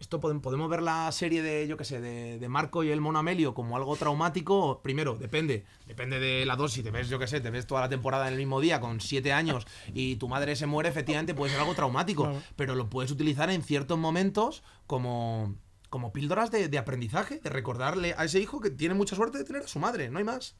[0.00, 3.52] esto podemos ver la serie de, yo qué sé, de, Marco y el mono Amelio
[3.52, 4.80] como algo traumático.
[4.82, 5.66] Primero, depende.
[5.86, 6.82] Depende de la dosis.
[6.82, 9.00] Te ves, yo qué sé, te ves toda la temporada en el mismo día con
[9.00, 12.32] siete años y tu madre se muere, efectivamente puede ser algo traumático.
[12.56, 15.54] Pero lo puedes utilizar en ciertos momentos como,
[15.90, 19.64] como píldoras de, aprendizaje, de recordarle a ese hijo que tiene mucha suerte de tener
[19.64, 20.08] a su madre.
[20.08, 20.56] No hay más.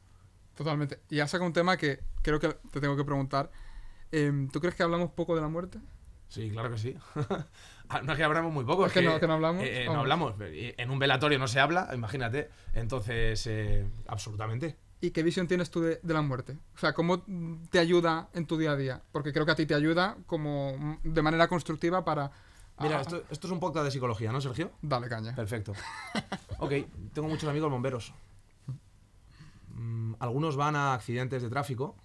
[0.54, 1.00] Totalmente.
[1.08, 3.50] Y ya saca un tema que creo que te tengo que preguntar.
[4.12, 5.78] Em, ¿Tú crees que hablamos poco de la muerte?
[6.28, 6.94] Sí, claro que sí.
[7.90, 8.86] Ah, no es que hablamos muy poco.
[8.86, 9.64] Es que, no, que no hablamos.
[9.64, 10.34] Eh, eh, no hablamos.
[10.40, 12.48] En un velatorio no se habla, imagínate.
[12.72, 14.76] Entonces, eh, absolutamente.
[15.00, 16.56] ¿Y qué visión tienes tú de, la muerte?
[16.76, 17.24] O sea, ¿cómo
[17.68, 19.02] te ayuda en tu día a día?
[19.10, 22.30] Porque creo que a ti te ayuda como de manera constructiva para...
[22.78, 24.70] Mira, esto, esto es un podcast de psicología, ¿no, Sergio?
[24.80, 25.34] Dale, caña.
[25.34, 25.72] Perfecto.
[26.58, 26.72] ok,
[27.12, 28.14] tengo muchos amigos bomberos.
[29.68, 31.96] Mm, algunos van a accidentes de tráfico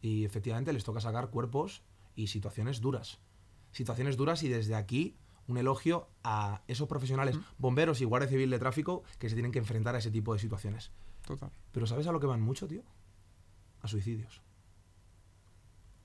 [0.00, 1.82] y efectivamente les toca sacar cuerpos
[2.16, 3.20] y situaciones duras
[3.72, 8.58] situaciones duras y desde aquí un elogio a esos profesionales, bomberos y guardia civil de
[8.58, 10.90] tráfico, que se tienen que enfrentar a ese tipo de situaciones.
[11.26, 11.50] Total.
[11.72, 12.82] Pero ¿sabes a lo que van mucho, tío?
[13.82, 14.40] A suicidios.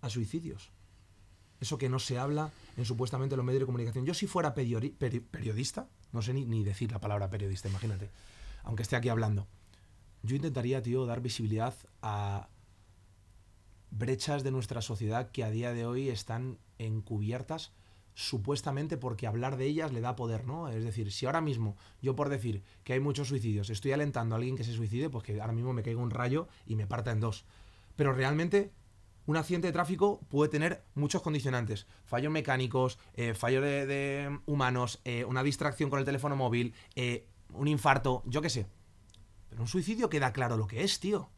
[0.02, 0.72] A suicidios.
[1.60, 4.06] Eso que no se habla en supuestamente los medios de comunicación.
[4.06, 8.10] Yo si fuera periodista, no sé ni, ni decir la palabra periodista, imagínate,
[8.64, 9.48] aunque esté aquí hablando,
[10.24, 12.50] yo intentaría, tío, dar visibilidad a
[13.92, 17.74] brechas de nuestra sociedad que a día de hoy están encubiertas
[18.16, 20.70] supuestamente porque hablar de ellas le da poder, ¿no?
[20.70, 24.38] Es decir, si ahora mismo yo por decir que hay muchos suicidios estoy alentando a
[24.38, 27.12] alguien que se suicide, pues que ahora mismo me caiga un rayo y me parta
[27.12, 27.46] en dos.
[27.96, 28.72] Pero realmente
[29.26, 31.88] un accidente de tráfico puede tener muchos condicionantes.
[32.06, 37.68] Fallos mecánicos, eh, fallos de, humanos, eh, una distracción con el teléfono móvil, eh, un
[37.68, 38.68] infarto, yo qué sé.
[39.50, 41.30] Pero un suicidio queda claro lo que es, tío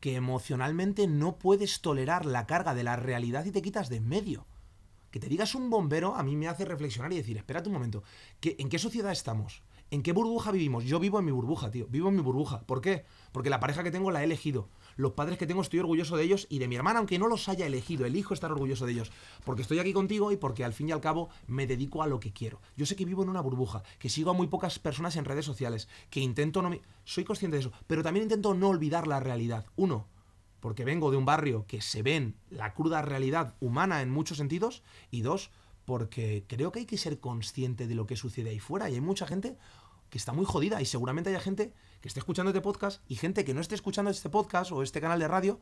[0.00, 4.08] que emocionalmente no puedes tolerar la carga de la realidad y te quitas de en
[4.08, 4.46] medio.
[5.10, 8.02] Que te digas un bombero a mí me hace reflexionar y decir, espérate un momento,
[8.42, 9.62] ¿en qué sociedad estamos?
[9.90, 10.84] ¿En qué burbuja vivimos?
[10.84, 11.86] Yo vivo en mi burbuja, tío.
[11.88, 12.60] Vivo en mi burbuja.
[12.60, 13.06] ¿Por qué?
[13.32, 14.68] Porque la pareja que tengo la he elegido.
[14.96, 17.48] Los padres que tengo estoy orgulloso de ellos y de mi hermana, aunque no los
[17.48, 18.04] haya elegido.
[18.04, 19.10] Elijo estar orgulloso de ellos.
[19.44, 22.20] Porque estoy aquí contigo y porque al fin y al cabo me dedico a lo
[22.20, 22.60] que quiero.
[22.76, 25.46] Yo sé que vivo en una burbuja, que sigo a muy pocas personas en redes
[25.46, 26.70] sociales, que intento no...
[27.04, 27.72] Soy consciente de eso.
[27.86, 29.64] Pero también intento no olvidar la realidad.
[29.76, 30.06] Uno,
[30.60, 34.82] porque vengo de un barrio que se ven la cruda realidad humana en muchos sentidos.
[35.10, 35.50] Y dos,
[35.88, 38.90] porque creo que hay que ser consciente de lo que sucede ahí fuera.
[38.90, 39.56] Y hay mucha gente
[40.10, 41.72] que está muy jodida y seguramente haya gente
[42.02, 45.00] que esté escuchando este podcast y gente que no esté escuchando este podcast o este
[45.00, 45.60] canal de radio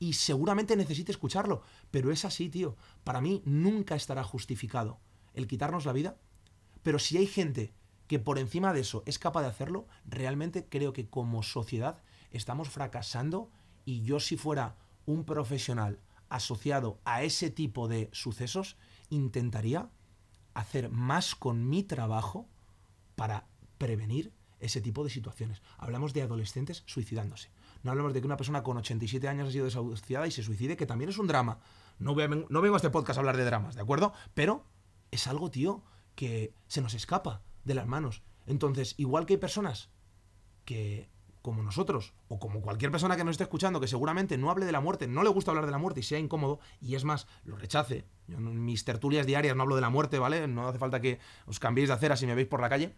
[0.00, 1.62] y seguramente necesite escucharlo.
[1.92, 2.74] Pero es así, tío.
[3.04, 4.98] Para mí nunca estará justificado
[5.32, 6.16] el quitarnos la vida.
[6.82, 7.72] Pero si hay gente
[8.08, 12.68] que por encima de eso es capaz de hacerlo, realmente creo que como sociedad estamos
[12.68, 13.48] fracasando
[13.84, 14.74] y yo si fuera
[15.06, 18.76] un profesional asociado a ese tipo de sucesos,
[19.10, 19.90] intentaría
[20.54, 22.48] hacer más con mi trabajo
[23.16, 23.46] para
[23.78, 25.62] prevenir ese tipo de situaciones.
[25.76, 27.50] Hablamos de adolescentes suicidándose.
[27.82, 30.76] No hablamos de que una persona con 87 años ha sido desahuciada y se suicide,
[30.76, 31.60] que también es un drama.
[31.98, 34.12] No, no vengo a este podcast a hablar de dramas, ¿de acuerdo?
[34.34, 34.64] Pero
[35.10, 35.82] es algo, tío,
[36.14, 38.22] que se nos escapa de las manos.
[38.46, 39.90] Entonces, igual que hay personas
[40.64, 41.08] que
[41.48, 44.72] como nosotros, o como cualquier persona que nos esté escuchando, que seguramente no hable de
[44.72, 47.26] la muerte, no le gusta hablar de la muerte y sea incómodo, y es más,
[47.46, 48.04] lo rechace.
[48.28, 50.46] En mis tertulias diarias no hablo de la muerte, ¿vale?
[50.46, 52.94] No hace falta que os cambiéis de acera si me veis por la calle.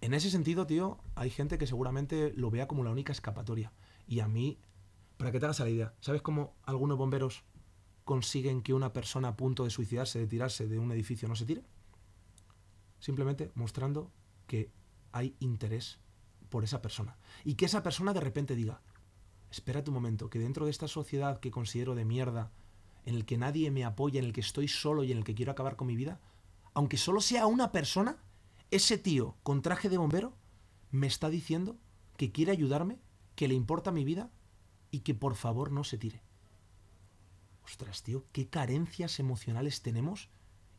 [0.00, 3.70] En ese sentido, tío, hay gente que seguramente lo vea como la única escapatoria.
[4.06, 4.58] Y a mí,
[5.18, 7.44] para que te hagas la idea, ¿sabes cómo algunos bomberos
[8.06, 11.44] consiguen que una persona a punto de suicidarse, de tirarse de un edificio, no se
[11.44, 11.64] tire?
[12.98, 14.10] Simplemente mostrando
[14.46, 14.70] que
[15.12, 15.98] hay interés
[16.48, 17.16] por esa persona.
[17.44, 18.80] Y que esa persona de repente diga,
[19.50, 22.50] espérate un momento, que dentro de esta sociedad que considero de mierda,
[23.04, 25.34] en el que nadie me apoya, en el que estoy solo y en el que
[25.34, 26.20] quiero acabar con mi vida,
[26.74, 28.18] aunque solo sea una persona,
[28.70, 30.34] ese tío con traje de bombero
[30.90, 31.76] me está diciendo
[32.16, 32.98] que quiere ayudarme,
[33.34, 34.30] que le importa mi vida
[34.90, 36.22] y que por favor no se tire.
[37.64, 40.28] Ostras, tío, qué carencias emocionales tenemos.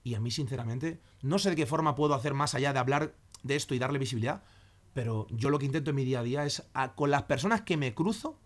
[0.03, 3.15] Y a mí, sinceramente, no sé de qué forma puedo hacer más allá de hablar
[3.43, 4.43] de esto y darle visibilidad,
[4.93, 6.63] pero yo lo que intento en mi día a día es
[6.95, 8.37] con las personas que me cruzo,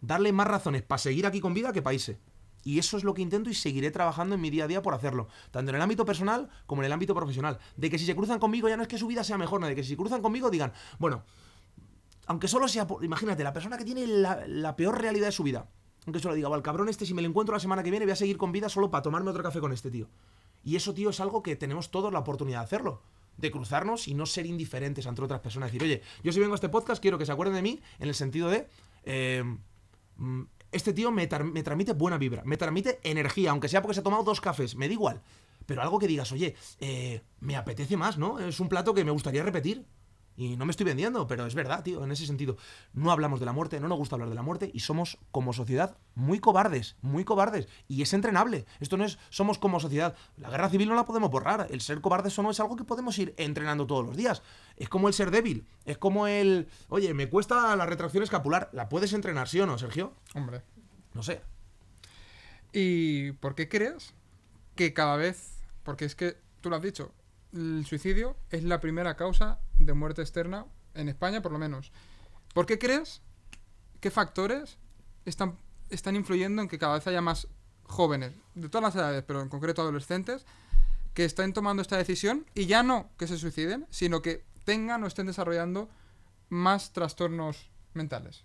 [0.00, 2.18] darle más razones para seguir aquí con vida que países.
[2.62, 4.94] Y eso es lo que intento y seguiré trabajando en mi día a día por
[4.94, 5.28] hacerlo.
[5.50, 7.58] Tanto en el ámbito personal como en el ámbito profesional.
[7.76, 9.66] De que si se cruzan conmigo ya no es que su vida sea mejor, no,
[9.66, 11.22] de que si se cruzan conmigo digan, bueno,
[12.26, 15.68] aunque solo sea, imagínate, la persona que tiene la, peor realidad de su vida.
[16.06, 18.12] Aunque solo diga, el cabrón este si me lo encuentro la semana que viene voy
[18.12, 20.08] a seguir con vida solo para tomarme otro café con este tío.
[20.62, 23.02] Y eso, tío, es algo que tenemos todos la oportunidad de hacerlo.
[23.40, 25.72] De cruzarnos y no ser indiferentes ante otras personas.
[25.72, 28.08] Decir, oye, yo si vengo a este podcast quiero que se acuerden de mí en
[28.08, 28.66] el sentido de...
[29.04, 29.42] eh,
[30.16, 34.00] mm, este tío me, me transmite buena vibra, me transmite energía, aunque sea porque se
[34.00, 35.20] ha tomado dos cafés, me da igual.
[35.66, 38.38] Pero algo que digas, oye, eh, me apetece más, ¿no?
[38.38, 39.84] Es un plato que me gustaría repetir.
[40.36, 42.56] Y no me estoy vendiendo, pero es verdad, tío, en ese sentido.
[42.94, 45.52] No hablamos de la muerte, no nos gusta hablar de la muerte y somos como
[45.52, 47.68] sociedad muy cobardes, muy cobardes.
[47.88, 48.64] Y es entrenable.
[48.80, 50.16] Esto no es, somos como sociedad.
[50.36, 51.66] La guerra civil no la podemos borrar.
[51.70, 54.42] El ser cobardes o no es algo que podemos ir entrenando todos los días.
[54.76, 55.66] Es como el ser débil.
[55.84, 58.70] Es como el, oye, me cuesta la retracción escapular.
[58.72, 60.14] ¿La puedes entrenar, sí o no, Sergio?
[60.34, 60.62] Hombre.
[61.12, 61.42] No sé.
[62.72, 64.14] ¿Y por qué crees
[64.74, 67.12] que cada vez, porque es que tú lo has dicho,
[67.52, 71.90] el suicidio es la primera causa de muerte externa en España, por lo menos?
[72.54, 73.22] ¿Por qué crees?
[74.00, 74.78] ¿Qué factores
[75.24, 75.56] están,
[75.88, 77.48] están influyendo en que cada vez haya más
[77.84, 80.46] jóvenes, de todas las edades, pero en concreto adolescentes,
[81.14, 85.06] que estén tomando esta decisión y ya no que se suiciden, sino que tengan o
[85.06, 85.88] estén desarrollando
[86.50, 88.44] más trastornos mentales?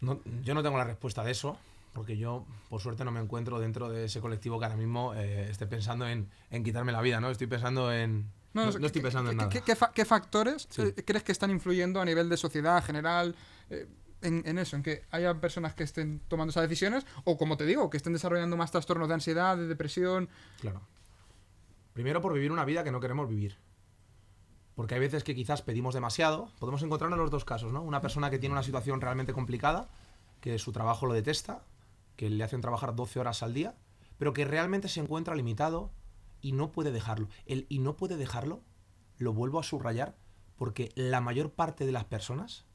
[0.00, 1.58] No- yo no tengo la respuesta de eso,
[1.92, 5.50] porque yo, por suerte, no me encuentro dentro de ese colectivo que ahora mismo eh,
[5.50, 7.30] esté pensando en, en quitarme la vida, ¿no?
[7.30, 8.30] Estoy pensando en...
[8.64, 9.48] No, estoy ¿qué- pensando en nada.
[9.48, 10.82] ¿Qué, qué fa- qué factores Sí.
[10.82, 13.34] eh, crees que están influyendo a nivel de sociedad general
[13.70, 13.86] eh,
[14.22, 14.76] en, en eso?
[14.76, 18.12] En que haya personas que estén tomando esas decisiones o, como te digo, que estén
[18.12, 20.28] desarrollando más trastornos de ansiedad, de depresión.
[20.60, 20.80] Claro.
[21.92, 23.56] Primero por vivir una vida que no queremos vivir.
[24.74, 26.50] Porque hay veces que quizás pedimos demasiado.
[26.58, 27.82] Podemos encontrarnos en los dos casos, ¿no?
[27.82, 29.88] Una persona que tiene una situación realmente complicada,
[30.42, 31.62] que su trabajo lo detesta,
[32.16, 33.74] que le hacen trabajar 12 horas al día,
[34.18, 35.90] pero que realmente se encuentra limitado
[36.40, 37.28] y no puede dejarlo.
[37.46, 38.62] El y no puede dejarlo,
[39.18, 40.16] lo vuelvo a subrayar,
[40.56, 42.66] porque la mayor parte de las personas,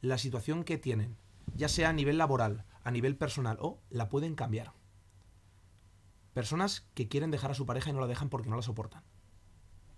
[0.00, 1.16] la situación que tienen,
[1.54, 4.72] ya sea a nivel laboral, a nivel personal o la pueden cambiar.
[6.34, 9.04] Personas que quieren dejar a su pareja y no la dejan porque no la soportan.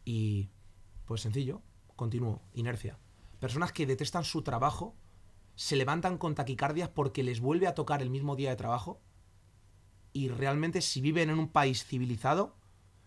[0.04, 0.50] Y,
[1.06, 1.62] pues sencillo,
[1.96, 2.98] continúo, inercia.
[3.38, 4.96] Personas que detestan su trabajo,
[5.54, 9.00] se levantan con taquicardias porque les vuelve a tocar el mismo día de trabajo.
[10.12, 12.56] Y realmente si viven en un país civilizado,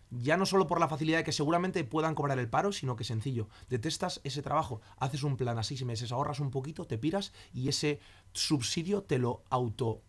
[0.09, 3.03] ya no solo por la facilidad de que seguramente puedan cobrar el paro, sino que
[3.03, 7.33] sencillo, detestas ese trabajo, haces un plan a seis meses, ahorras un poquito, te piras
[7.53, 7.99] y ese
[8.33, 10.01] subsidio te lo auto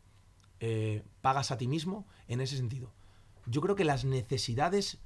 [0.61, 2.93] eh, pagas a ti mismo en ese sentido.
[3.47, 4.99] Yo creo que las necesidades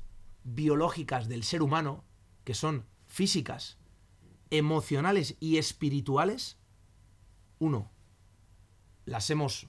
[0.45, 2.05] biológicas del ser humano,
[2.45, 3.79] que son físicas,
[4.51, 6.59] emocionales y espirituales,
[7.59, 7.91] uno,
[9.05, 9.69] las hemos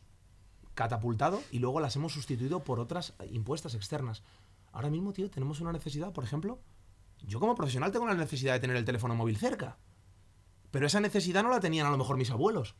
[0.73, 4.23] catapultado y luego las hemos sustituido por otras impuestas externas.
[4.73, 6.59] Ahora mismo, tío, tenemos una necesidad, por ejemplo,
[7.21, 9.77] yo como profesional tengo la necesidad de tener el teléfono móvil cerca.
[10.71, 12.75] Pero esa necesidad no la tenían a lo mejor mis abuelos.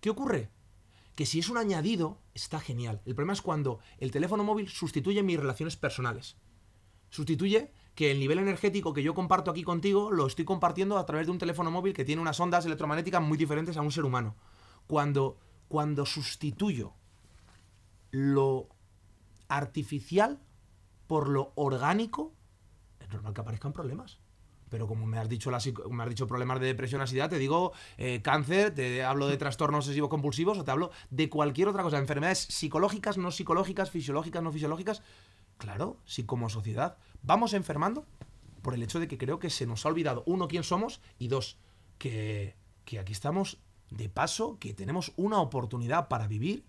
[0.00, 0.50] ¿Qué ocurre?
[1.14, 3.00] Que si es un añadido, está genial.
[3.06, 6.36] El problema es cuando el teléfono móvil sustituye mis relaciones personales.
[7.08, 11.26] Sustituye que el nivel energético que yo comparto aquí contigo lo estoy compartiendo a través
[11.26, 14.34] de un teléfono móvil que tiene unas ondas electromagnéticas muy diferentes a un ser humano.
[14.88, 16.94] Cuando, cuando sustituyo
[18.10, 18.68] lo
[19.48, 20.40] artificial
[21.12, 22.32] por lo orgánico,
[22.98, 24.18] es normal que aparezcan problemas.
[24.70, 25.50] Pero como me has dicho,
[25.90, 29.84] me has dicho problemas de depresión, ansiedad, te digo eh, cáncer, te hablo de trastornos
[29.84, 34.52] obsesivos compulsivos o te hablo de cualquier otra cosa, enfermedades psicológicas, no psicológicas, fisiológicas, no
[34.52, 35.02] fisiológicas.
[35.58, 38.06] Claro, si como sociedad vamos enfermando
[38.62, 41.28] por el hecho de que creo que se nos ha olvidado, uno, quién somos y
[41.28, 41.58] dos,
[41.98, 43.58] que, que aquí estamos
[43.90, 46.64] de paso, que tenemos una oportunidad para vivir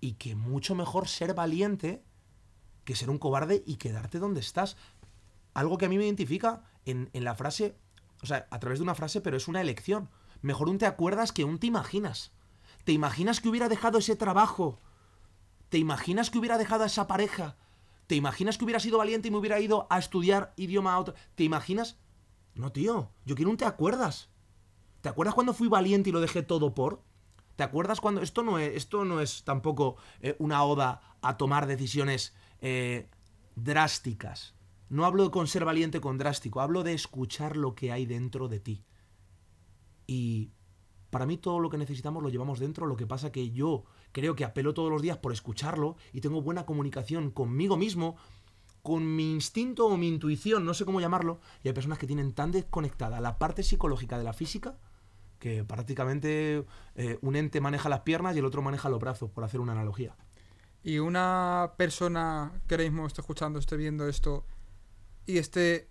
[0.00, 2.02] y que mucho mejor ser valiente
[2.84, 4.76] que ser un cobarde y quedarte donde estás.
[5.54, 7.76] Algo que a mí me identifica en, en la frase,
[8.22, 10.08] o sea, a través de una frase, pero es una elección.
[10.40, 12.32] Mejor un te acuerdas que un te imaginas.
[12.84, 14.80] ¿Te imaginas que hubiera dejado ese trabajo?
[15.68, 17.56] ¿Te imaginas que hubiera dejado a esa pareja?
[18.06, 21.14] ¿Te imaginas que hubiera sido valiente y me hubiera ido a estudiar idioma a otro?
[21.34, 21.96] ¿Te imaginas?
[22.54, 24.28] No, tío, yo quiero un te acuerdas.
[25.00, 27.02] ¿Te acuerdas cuando fui valiente y lo dejé todo por?
[27.56, 31.66] ¿Te acuerdas cuando esto no es esto no es tampoco eh, una oda a tomar
[31.66, 33.08] decisiones eh,
[33.54, 34.54] drásticas?
[34.88, 38.60] No hablo con ser valiente con drástico, hablo de escuchar lo que hay dentro de
[38.60, 38.84] ti.
[40.06, 40.52] Y
[41.10, 44.34] para mí todo lo que necesitamos lo llevamos dentro, lo que pasa que yo creo
[44.34, 48.16] que apelo todos los días por escucharlo y tengo buena comunicación conmigo mismo,
[48.82, 52.32] con mi instinto o mi intuición, no sé cómo llamarlo, y hay personas que tienen
[52.32, 54.78] tan desconectada la parte psicológica de la física
[55.38, 59.42] que prácticamente eh, un ente maneja las piernas y el otro maneja los brazos, por
[59.42, 60.16] hacer una analogía.
[60.82, 64.44] Y una persona que ahora mismo esté escuchando, esté viendo esto
[65.26, 65.88] y esté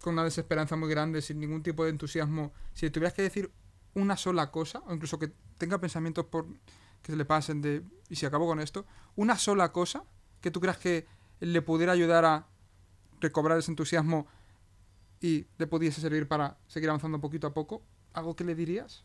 [0.00, 3.50] con una desesperanza muy grande, sin ningún tipo de entusiasmo, si le tuvieras que decir
[3.94, 6.46] una sola cosa, o incluso que tenga pensamientos por
[7.02, 10.04] que se le pasen de y si acabo con esto, una sola cosa
[10.40, 11.06] que tú creas que
[11.40, 12.46] le pudiera ayudar a
[13.20, 14.26] recobrar ese entusiasmo
[15.20, 19.04] y le pudiese servir para seguir avanzando poquito a poco, ¿algo que le dirías?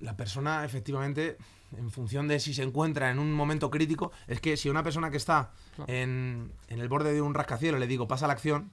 [0.00, 1.36] La persona, efectivamente,
[1.76, 5.10] en función de si se encuentra en un momento crítico, es que si una persona
[5.10, 5.50] que está
[5.86, 8.70] en, en el borde de un rascacielos le digo pasa la acción,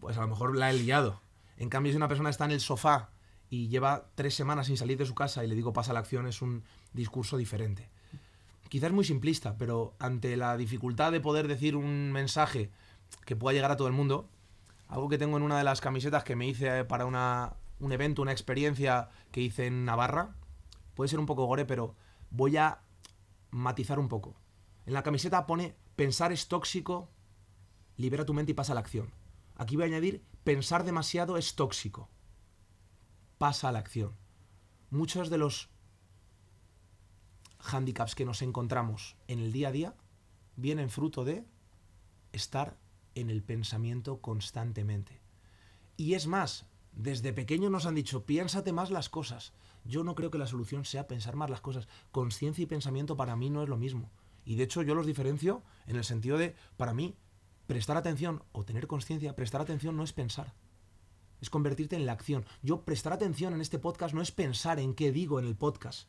[0.00, 1.20] pues a lo mejor la he liado.
[1.58, 3.10] En cambio, si una persona está en el sofá
[3.48, 6.26] y lleva tres semanas sin salir de su casa y le digo pasa la acción,
[6.26, 7.88] es un discurso diferente.
[8.68, 12.70] Quizás muy simplista, pero ante la dificultad de poder decir un mensaje
[13.24, 14.28] que pueda llegar a todo el mundo,
[14.88, 18.22] algo que tengo en una de las camisetas que me hice para una, un evento,
[18.22, 20.34] una experiencia que hice en Navarra,
[20.94, 21.94] puede ser un poco gore, pero
[22.30, 22.80] voy a
[23.50, 24.34] matizar un poco.
[24.86, 27.08] En la camiseta pone pensar es tóxico,
[27.96, 29.12] libera tu mente y pasa a la acción.
[29.56, 32.08] Aquí voy a añadir pensar demasiado es tóxico.
[33.38, 34.14] Pasa a la acción.
[34.90, 35.68] Muchos de los
[37.58, 39.94] handicaps que nos encontramos en el día a día
[40.56, 41.44] vienen fruto de
[42.32, 42.78] estar
[43.14, 45.20] en el pensamiento constantemente.
[45.96, 49.52] Y es más, desde pequeño nos han dicho, piénsate más las cosas.
[49.84, 51.88] Yo no creo que la solución sea pensar más las cosas.
[52.10, 54.10] Conciencia y pensamiento para mí no es lo mismo.
[54.46, 57.14] Y de hecho yo los diferencio en el sentido de, para mí,
[57.66, 60.54] prestar atención o tener conciencia, prestar atención no es pensar.
[61.42, 62.46] Es convertirte en la acción.
[62.62, 66.08] Yo prestar atención en este podcast no es pensar en qué digo en el podcast.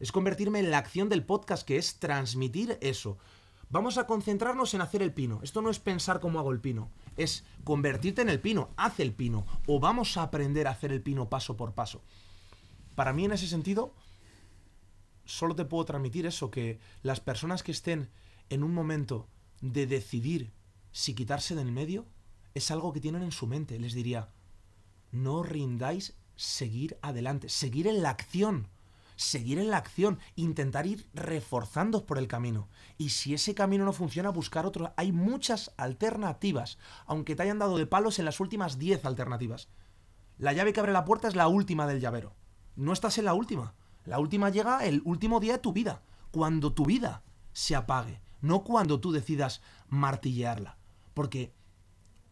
[0.00, 3.16] Es convertirme en la acción del podcast, que es transmitir eso.
[3.68, 5.38] Vamos a concentrarnos en hacer el pino.
[5.44, 9.12] Esto no es pensar cómo hago el pino, es convertirte en el pino, haz el
[9.12, 9.46] pino.
[9.66, 12.02] O vamos a aprender a hacer el pino paso por paso.
[12.94, 13.94] Para mí en ese sentido,
[15.24, 18.08] solo te puedo transmitir eso, que las personas que estén
[18.48, 19.28] en un momento
[19.60, 20.52] de decidir
[20.92, 22.06] si quitarse del medio,
[22.54, 23.78] es algo que tienen en su mente.
[23.78, 24.28] Les diría,
[25.12, 28.68] no rindáis, seguir adelante, seguir en la acción
[29.20, 32.68] seguir en la acción, intentar ir reforzando por el camino.
[32.96, 34.94] Y si ese camino no funciona, buscar otro.
[34.96, 39.68] Hay muchas alternativas, aunque te hayan dado de palos en las últimas 10 alternativas.
[40.38, 42.34] La llave que abre la puerta es la última del llavero.
[42.76, 43.74] No estás en la última.
[44.06, 48.64] La última llega el último día de tu vida, cuando tu vida se apague, no
[48.64, 50.78] cuando tú decidas martillearla.
[51.12, 51.52] Porque,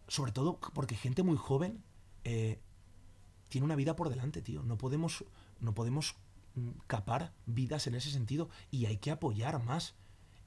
[0.06, 1.84] sobre todo, porque gente muy joven
[2.24, 2.62] eh,
[3.50, 4.62] tiene una vida por delante, tío.
[4.62, 5.26] No podemos,
[5.60, 6.16] no podemos
[6.86, 9.94] capar vidas en ese sentido y hay que apoyar más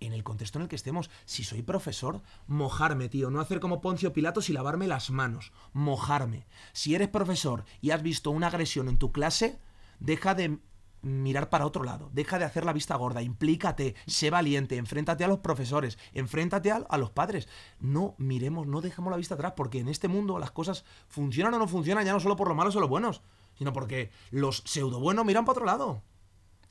[0.01, 1.09] en el contexto en el que estemos.
[1.25, 6.47] Si soy profesor, mojarme, tío, no hacer como Poncio Pilatos y lavarme las manos, mojarme.
[6.73, 9.59] Si eres profesor y has visto una agresión en tu clase,
[9.99, 10.59] deja de
[11.03, 15.27] mirar para otro lado, deja de hacer la vista gorda, implícate, sé valiente, enfréntate a
[15.27, 17.47] los profesores, enfréntate a, los padres.
[17.79, 21.59] No miremos, no dejemos la vista atrás, porque en este mundo las cosas funcionan o
[21.59, 23.21] no funcionan ya no solo por los malos o los buenos,
[23.61, 26.01] sino porque los pseudo buenos miran para otro lado.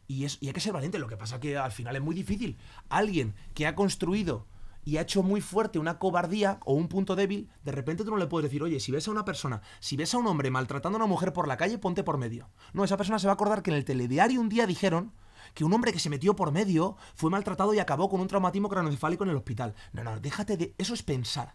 [0.09, 0.99] Y, es, y hay que ser valiente.
[0.99, 2.59] Lo que pasa que al final es muy difícil.
[2.89, 4.49] Alguien que ha construido
[4.85, 8.17] y ha hecho muy fuerte una cobardía o un punto débil, de repente tú no
[8.17, 10.97] le puedes decir, oye, si ves a una persona, si ves a un hombre maltratando
[10.97, 12.51] a una mujer por la calle, ponte por medio.
[12.73, 15.13] No, esa persona se va a acordar que en el telediario un día dijeron
[15.55, 18.69] que un hombre que se metió por medio fue maltratado y acabó con un traumatismo
[18.69, 19.77] craneoencefálico en el hospital.
[19.93, 20.75] No, no, déjate de...
[20.77, 21.55] Eso es pensar.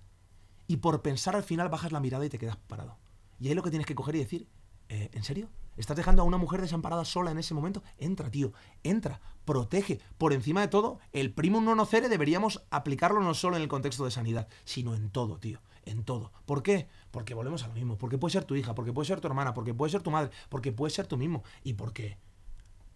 [0.66, 2.98] Y por pensar al final bajas la mirada y te quedas parado.
[3.38, 4.48] Y ahí lo que tienes que coger y decir,
[4.90, 5.50] eh, ¿en serio?
[5.78, 7.84] ¿Estás dejando a una mujer desamparada sola en ese momento?
[7.98, 10.00] Entra, tío, entra, protege.
[10.18, 14.08] Por encima de todo, el primum non nocere deberíamos aplicarlo no solo en el contexto
[14.08, 16.32] de sanidad, sino en todo, tío, en todo.
[16.46, 16.88] ¿Por qué?
[17.12, 19.54] Porque volvemos a lo mismo, porque puede ser tu hija, porque puede ser tu hermana,
[19.54, 21.44] porque puede ser tu madre, porque puede ser tú mismo.
[21.64, 22.18] ¿Y por qué?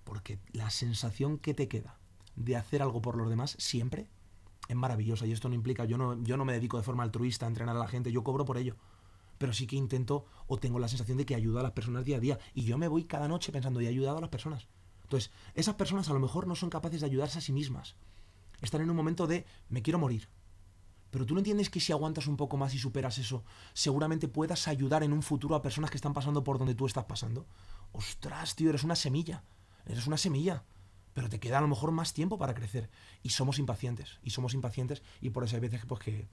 [0.06, 2.00] Porque la sensación que te queda
[2.38, 4.08] de hacer algo por los demás siempre
[4.70, 5.28] es maravillosa.
[5.28, 7.76] Y esto no implica, yo no, yo no me dedico de forma altruista a entrenar
[7.76, 8.78] a la gente, yo cobro por ello
[9.40, 12.18] pero sí que intento o tengo la sensación de que ayudo a las personas día
[12.18, 12.40] a día.
[12.54, 14.68] Y yo me voy cada noche pensando, he ayudado a las personas.
[15.04, 17.96] Entonces, esas personas a lo mejor no son capaces de ayudarse a sí mismas.
[18.62, 20.28] Están en un momento de, me quiero morir.
[21.10, 24.68] Pero tú no entiendes que si aguantas un poco más y superas eso, seguramente puedas
[24.68, 27.48] ayudar en un futuro a personas que están pasando por donde tú estás pasando.
[27.94, 29.44] Ostras, tío, eres una semilla.
[29.86, 30.66] Eres una semilla.
[31.14, 32.92] Pero te queda a lo mejor más tiempo para crecer.
[33.24, 34.20] Y somos impacientes.
[34.22, 35.02] Y somos impacientes.
[35.22, 36.28] Y por eso hay veces pues, que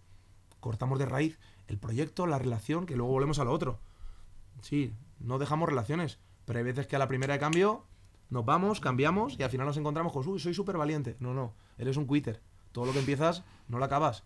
[0.61, 3.79] cortamos de raíz el proyecto, la relación, que luego volvemos a lo otro.
[4.63, 7.85] Sí, no dejamos relaciones, pero hay veces que a la primera de cambio
[8.31, 11.17] nos vamos, cambiamos y al final nos encontramos con, uy, soy súper valiente.
[11.21, 12.41] No, no, eres un quitter.
[12.73, 14.25] Todo lo que empiezas no lo acabas.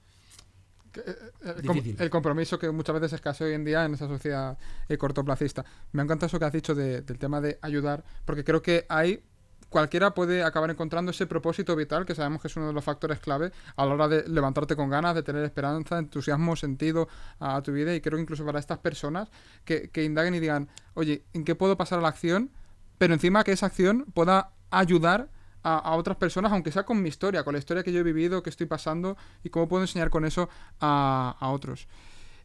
[1.45, 1.97] El, Difícil.
[2.01, 5.65] el compromiso que muchas veces escasea hoy en día en esa sociedad eh, cortoplacista.
[5.93, 9.23] Me encanta eso que has dicho de, del tema de ayudar, porque creo que hay
[9.71, 13.21] cualquiera puede acabar encontrando ese propósito vital que sabemos que es uno de los factores
[13.21, 17.09] clave a la hora de levantarte con ganas, de tener esperanza, entusiasmo, sentido
[17.39, 19.31] a tu vida y creo que incluso para estas personas
[19.65, 22.51] que, indaguen y digan, oye, ¿en qué puedo pasar a la acción?
[22.99, 25.31] Pero encima que esa acción pueda ayudar
[25.63, 28.43] a, otras personas, aunque sea con mi historia, con la historia que yo he vivido,
[28.43, 30.49] que estoy pasando y cómo puedo enseñar con eso
[30.81, 31.87] a otros.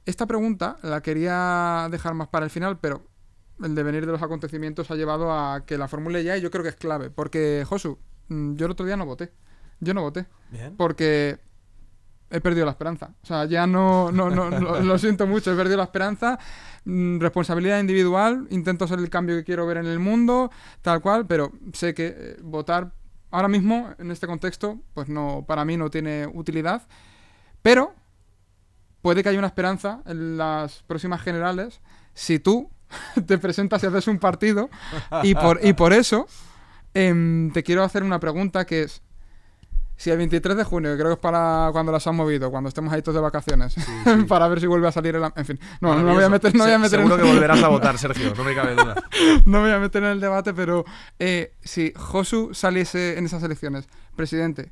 [0.05, 3.07] Esta pregunta la quería dejar más para el final, pero
[3.63, 6.63] el devenir de los acontecimientos ha llevado a que la fórmula ya, y yo creo
[6.63, 7.09] que es clave.
[7.09, 7.97] Porque, Josu,
[8.29, 9.31] mm, yo el otro día no voté.
[9.79, 10.25] Yo no voté.
[10.51, 10.75] Bien.
[10.75, 11.39] Porque
[12.29, 13.11] he perdido la esperanza.
[13.21, 16.39] O sea, ya no, no, no, lo, lo siento mucho, he perdido la esperanza.
[16.85, 20.51] Mm, responsabilidad individual, intento ser el cambio que quiero ver en el mundo,
[20.81, 22.93] tal cual, pero sé que eh, votar
[23.31, 26.83] ahora mismo, en este contexto, pues no, para mí no tiene utilidad.
[27.61, 27.93] Pero
[29.01, 31.81] puede que haya una esperanza en las próximas generales
[32.13, 32.71] si tú
[33.25, 34.69] te presentas y haces un partido.
[35.23, 36.27] Y por, y por eso
[36.93, 39.01] em, te quiero hacer una pregunta que es,
[39.97, 42.67] si el 23 de junio, que creo que es para cuando las han movido, cuando
[42.67, 43.75] estemos ahí todos de vacaciones,
[44.27, 45.23] para ver si vuelve a salir el...
[45.35, 47.63] En fin, no, no me voy a meter, no voy a meter en- que volverás
[47.63, 48.95] a votar, Sergio, no me cabe duda.
[49.45, 50.83] no me voy a meter en el debate, pero
[51.19, 54.71] eh, si Josu saliese en esas elecciones presidente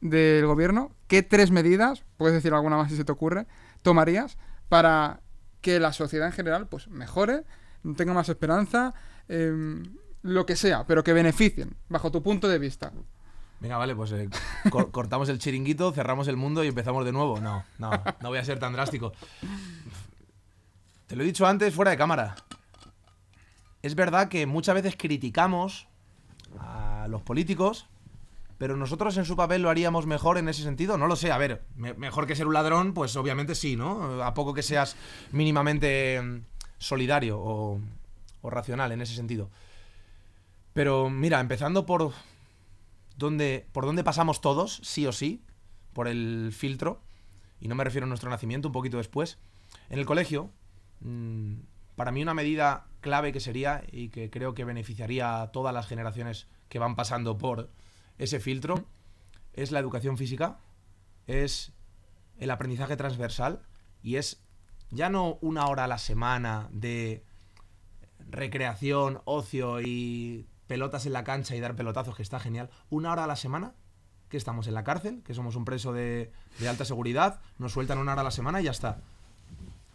[0.00, 3.46] del gobierno, ¿qué tres medidas, puedes decir alguna más si se te ocurre,
[3.82, 5.20] tomarías para
[5.60, 7.44] que la sociedad en general pues mejore,
[7.96, 8.94] tenga más esperanza,
[9.28, 9.82] em,
[10.22, 12.92] lo que sea, pero que beneficien, bajo tu punto de vista?
[13.60, 14.28] Venga, vale, pues eh,
[14.70, 17.40] cor- cortamos el chiringuito, cerramos el mundo y empezamos de nuevo.
[17.40, 19.12] No, no, no voy a ser tan drástico.
[21.06, 22.34] Te lo he dicho antes fuera de cámara.
[23.82, 25.88] Es verdad que muchas veces criticamos
[26.58, 27.86] a los políticos,
[28.58, 30.96] pero nosotros en su papel lo haríamos mejor en ese sentido.
[30.98, 34.22] No lo sé, a ver, me- mejor que ser un ladrón, pues obviamente sí, ¿no?
[34.22, 34.96] A poco que seas
[35.32, 36.40] mínimamente mm,
[36.82, 37.80] solidario o,
[38.42, 39.48] o racional en ese sentido.
[40.72, 42.12] Pero mira, empezando por,
[43.16, 45.42] donde, por donde pasamos todos, sí o sí,
[45.92, 47.00] por el filtro,
[47.60, 49.38] y no me refiero a nuestro nacimiento, un poquito después,
[49.90, 50.50] en el colegio,
[51.00, 51.54] mm,
[51.94, 55.86] para mí una medida clave que sería y que creo que beneficiaría a todas las
[55.86, 57.70] generaciones que van pasando por
[58.18, 58.86] ese filtro,
[59.52, 60.58] es la educación física,
[61.26, 61.72] es
[62.38, 63.60] el aprendizaje transversal
[64.02, 64.42] y es
[64.92, 67.24] ya no una hora a la semana de
[68.30, 72.70] recreación, ocio y pelotas en la cancha y dar pelotazos, que está genial.
[72.90, 73.74] Una hora a la semana,
[74.28, 76.30] que estamos en la cárcel, que somos un preso de,
[76.68, 79.00] alta seguridad, nos sueltan una hora a la semana y ya está.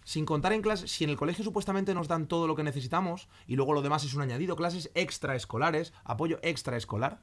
[0.04, 3.28] Sin contar en clases, si en el colegio supuestamente nos dan todo lo que necesitamos
[3.46, 7.22] y luego lo demás es un añadido, clases extraescolares, apoyo extraescolar.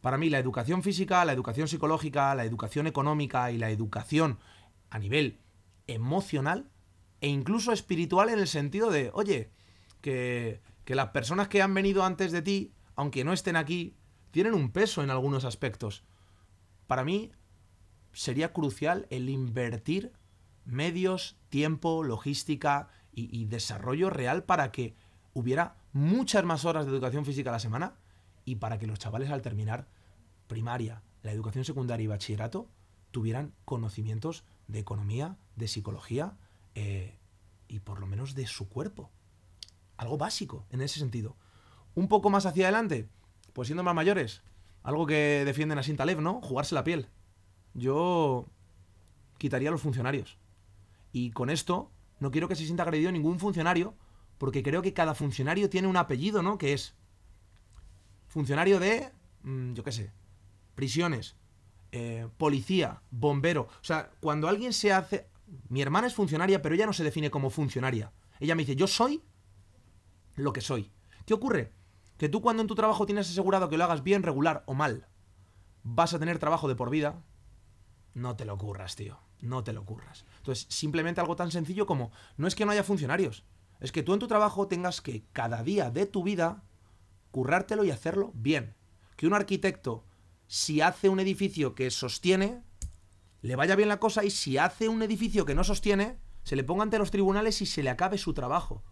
[0.00, 4.38] Para mí la educación física, la educación psicológica, la educación económica y la educación
[4.90, 5.40] a nivel
[5.86, 6.70] emocional
[7.20, 9.50] e incluso espiritual en el sentido de, oye,
[10.00, 13.96] que, que las personas que han venido antes de ti, aunque no estén aquí,
[14.30, 16.04] tienen un peso en algunos aspectos.
[16.86, 17.32] Para mí
[18.12, 20.12] sería crucial el invertir
[20.64, 24.94] medios, tiempo, logística y, y desarrollo real para que
[25.32, 27.94] hubiera muchas más horas de educación física a la semana
[28.44, 29.86] y para que los chavales al terminar
[30.46, 32.68] primaria, la educación secundaria y bachillerato
[33.10, 36.36] tuvieran conocimientos de economía, de psicología
[36.74, 37.18] eh,
[37.68, 39.10] y por lo menos de su cuerpo.
[39.96, 41.36] Algo básico en ese sentido.
[41.94, 43.08] Un poco más hacia adelante,
[43.52, 44.42] pues siendo más mayores,
[44.82, 46.40] algo que defienden a Sintalev, ¿no?
[46.42, 47.08] Jugarse la piel.
[47.74, 48.46] Yo
[49.38, 50.38] quitaría a los funcionarios.
[51.12, 51.90] Y con esto
[52.20, 53.94] no quiero que se sienta agredido ningún funcionario,
[54.38, 56.58] porque creo que cada funcionario tiene un apellido, ¿no?
[56.58, 56.94] Que es
[58.28, 59.10] funcionario de,
[59.42, 60.12] mm, yo qué sé,
[60.74, 61.36] prisiones,
[61.92, 63.62] eh, policía, bombero.
[63.62, 65.26] O sea, cuando alguien se hace...
[65.68, 68.12] Mi hermana es funcionaria, pero ella no se define como funcionaria.
[68.40, 69.22] Ella me dice, yo soy
[70.34, 70.90] lo que soy.
[71.24, 71.72] ¿Qué ocurre?
[72.16, 75.08] Que tú cuando en tu trabajo tienes asegurado que lo hagas bien, regular o mal,
[75.82, 77.22] vas a tener trabajo de por vida,
[78.14, 79.18] no te lo ocurras, tío.
[79.40, 80.24] No te lo ocurras.
[80.38, 83.44] Entonces, simplemente algo tan sencillo como, no es que no haya funcionarios,
[83.80, 86.64] es que tú en tu trabajo tengas que cada día de tu vida
[87.30, 88.74] currártelo y hacerlo bien.
[89.16, 90.04] Que un arquitecto,
[90.46, 92.62] si hace un edificio que sostiene,
[93.46, 96.64] le vaya bien la cosa y si hace un edificio que no sostiene, se le
[96.64, 98.82] ponga ante los tribunales y se le acabe su trabajo.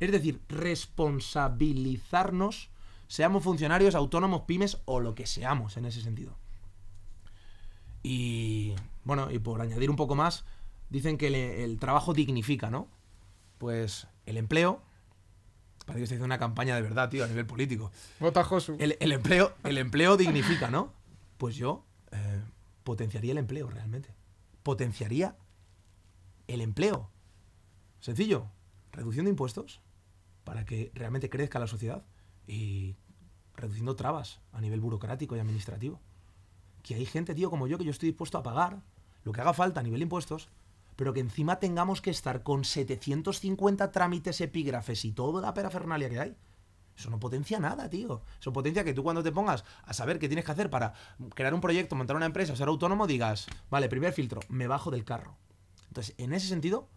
[0.00, 2.70] Es decir, responsabilizarnos,
[3.08, 6.36] seamos funcionarios, autónomos, pymes o lo que seamos en ese sentido.
[8.02, 10.44] Y bueno, y por añadir un poco más,
[10.88, 12.88] dicen que el, el trabajo dignifica, ¿no?
[13.58, 14.80] Pues el empleo,
[15.80, 17.90] parece que estoy haciendo una campaña de verdad, tío, a nivel político.
[18.20, 18.76] Vota Josu.
[18.78, 20.92] El, el empleo, el empleo dignifica, ¿no?
[21.38, 21.87] Pues yo
[22.88, 24.14] potenciaría el empleo realmente.
[24.62, 25.36] Potenciaría
[26.46, 27.10] el empleo.
[28.00, 28.46] Sencillo,
[28.92, 29.82] reducción de impuestos
[30.42, 32.02] para que realmente crezca la sociedad
[32.46, 32.96] y
[33.54, 36.00] reduciendo trabas a nivel burocrático y administrativo.
[36.82, 38.80] Que hay gente, tío, como yo, que yo estoy dispuesto a pagar
[39.22, 40.48] lo que haga falta a nivel de impuestos,
[40.96, 46.20] pero que encima tengamos que estar con 750 trámites epígrafes y toda la perafernalia que
[46.20, 46.36] hay.
[46.98, 48.22] Eso no potencia nada, tío.
[48.40, 50.94] Eso potencia que tú cuando te pongas a saber qué tienes que hacer para
[51.34, 55.04] crear un proyecto, montar una empresa, ser autónomo, digas, vale, primer filtro, me bajo del
[55.04, 55.36] carro.
[55.86, 56.88] Entonces, en ese sentido,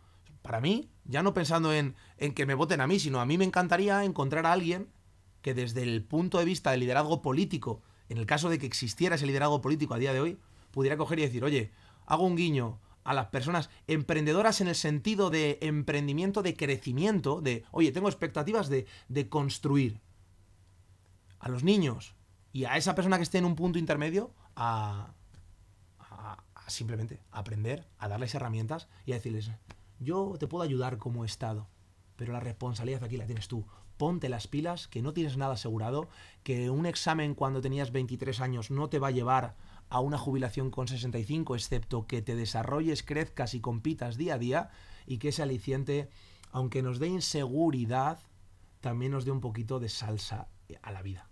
[0.42, 3.38] para mí, ya no pensando en, en que me voten a mí, sino a mí
[3.38, 4.90] me encantaría encontrar a alguien
[5.44, 9.16] que desde el punto de vista del liderazgo político, en el caso de que existiera
[9.16, 10.40] ese liderazgo político a día de hoy,
[10.72, 11.72] pudiera coger y decir, oye,
[12.08, 17.64] hago un guiño a las personas emprendedoras en el sentido de emprendimiento, de crecimiento, de,
[17.72, 20.00] oye, tengo expectativas de, de construir.
[21.40, 22.14] A los niños
[22.54, 25.14] y a esa persona que esté en un punto intermedio, a,
[26.00, 29.50] a- a simplemente aprender, a darles herramientas y a decirles,
[30.00, 31.68] yo te puedo ayudar como Estado,
[32.16, 33.66] pero la responsabilidad aquí la tienes tú.
[33.98, 36.08] Ponte las pilas, que no tienes nada asegurado,
[36.44, 39.56] que un examen cuando tenías 23 años no te va a llevar
[39.92, 44.70] a una jubilación con 65, excepto que te desarrolles, crezcas y compitas día a día,
[45.06, 46.10] y que ese aliciente,
[46.52, 48.18] aunque nos dé inseguridad,
[48.80, 50.48] también nos dé un poquito de salsa
[50.82, 51.28] a la vida.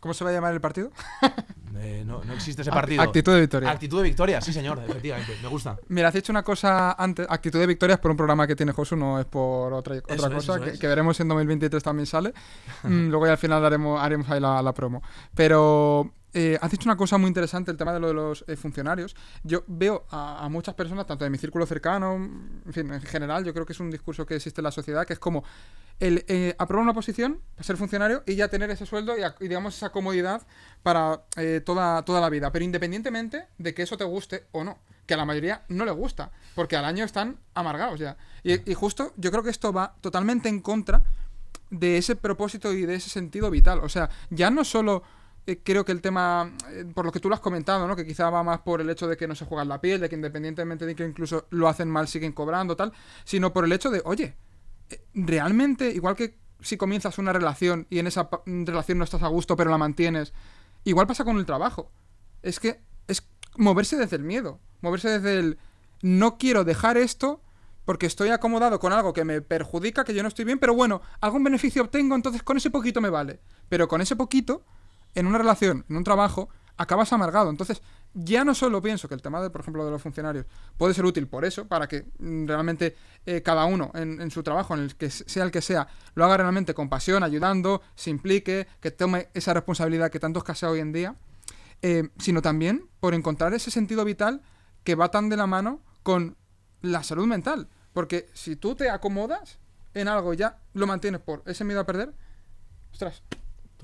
[0.00, 0.92] ¿Cómo se va a llamar el partido?
[1.76, 3.02] Eh, no, no existe ese partido.
[3.02, 3.68] Actitud de victoria.
[3.68, 5.76] Actitud de victoria, sí señor, efectivamente, me gusta.
[5.88, 7.26] Mira, has dicho una cosa antes.
[7.28, 10.14] Actitud de victoria es por un programa que tiene Josu, no es por otra, otra
[10.14, 12.32] Eso es, cosa, que, que veremos si en 2023 también sale.
[12.84, 15.02] Mm, luego ya al final haremos, haremos ahí la, la promo.
[15.34, 18.56] Pero eh, has dicho una cosa muy interesante, el tema de lo de los eh,
[18.56, 19.16] funcionarios.
[19.42, 23.44] Yo veo a, a muchas personas, tanto de mi círculo cercano, en fin, en general,
[23.44, 25.44] yo creo que es un discurso que existe en la sociedad, que es como
[26.00, 29.46] el eh, aprobar una posición ser funcionario y ya tener ese sueldo y, a- y,
[29.48, 30.42] digamos esa comodidad
[30.82, 32.50] para eh, toda, toda la vida.
[32.50, 34.78] Pero independientemente de que eso te guste o no.
[35.06, 36.32] Que a la mayoría no le gusta.
[36.56, 38.16] Porque al año están amargados ya.
[38.42, 41.02] Y, y justo yo creo que esto va totalmente en contra
[41.70, 43.78] de ese propósito y de ese sentido vital.
[43.80, 45.02] O sea, ya no solo
[45.46, 47.96] eh, creo que el tema, eh, por lo que tú lo has comentado, ¿no?
[47.96, 50.08] Que quizá va más por el hecho de que no se juegan la piel, de
[50.08, 52.92] que independientemente de que incluso lo hacen mal siguen cobrando, tal,
[53.24, 54.36] sino por el hecho de, oye,
[54.90, 59.22] eh, realmente, igual que si comienzas una relación y en esa pa- relación no estás
[59.22, 60.32] a gusto pero la mantienes,
[60.84, 61.90] igual pasa con el trabajo.
[62.42, 63.26] Es que es
[63.56, 65.58] moverse desde el miedo, moverse desde el
[66.02, 67.42] no quiero dejar esto
[67.84, 71.02] porque estoy acomodado con algo que me perjudica, que yo no estoy bien, pero bueno,
[71.20, 73.40] algún beneficio obtengo, entonces con ese poquito me vale.
[73.68, 74.64] Pero con ese poquito,
[75.14, 77.50] en una relación, en un trabajo, acabas amargado.
[77.50, 77.82] Entonces,
[78.14, 80.46] ya no solo pienso que el tema, de, por ejemplo, de los funcionarios
[80.76, 82.96] puede ser útil por eso, para que mm, realmente
[83.26, 86.36] eh, cada uno en, su trabajo, en el que sea el que sea, lo haga
[86.38, 90.92] realmente con pasión, ayudando, se implique, que tome esa responsabilidad que tanto escasea hoy en
[90.92, 91.16] día,
[91.82, 94.42] eh, sino también por encontrar ese sentido vital
[94.84, 96.36] que va tan de la mano con
[96.82, 97.68] la salud mental.
[97.92, 99.58] Porque si tú te acomodas
[99.94, 102.12] en algo y ya lo mantienes por ese miedo a perder,
[102.92, 103.22] ostras,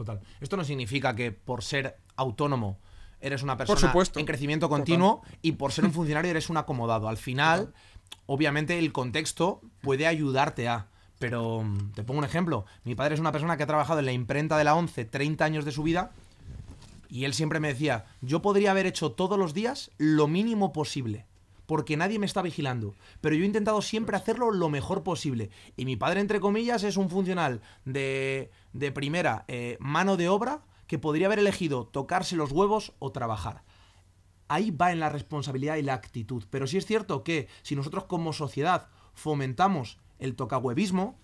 [0.01, 0.19] Total.
[0.41, 2.79] Esto no significa que por ser autónomo
[3.21, 4.19] eres una persona supuesto.
[4.19, 7.07] en crecimiento continuo y por ser un funcionario eres un acomodado.
[7.07, 7.75] Al final,
[8.25, 10.87] obviamente el contexto puede ayudarte a...
[11.19, 12.65] Pero te pongo un ejemplo.
[12.85, 15.45] Mi padre es una persona que ha trabajado en la imprenta de la 11 30
[15.45, 16.13] años de su vida
[17.11, 21.27] y él siempre me decía, yo podría haber hecho todos los días lo mínimo posible,
[21.71, 25.51] porque nadie me está vigilando, pero yo he intentado siempre hacerlo lo mejor posible.
[25.77, 30.65] Y mi padre, entre comillas, es un funcional de, de primera eh, mano de obra
[30.89, 33.63] que podría haber elegido tocarse los huevos o trabajar.
[34.49, 36.43] Ahí va en la responsabilidad y la actitud.
[36.51, 41.21] Pero sí es cierto que si nosotros como sociedad fomentamos el tocahuevismo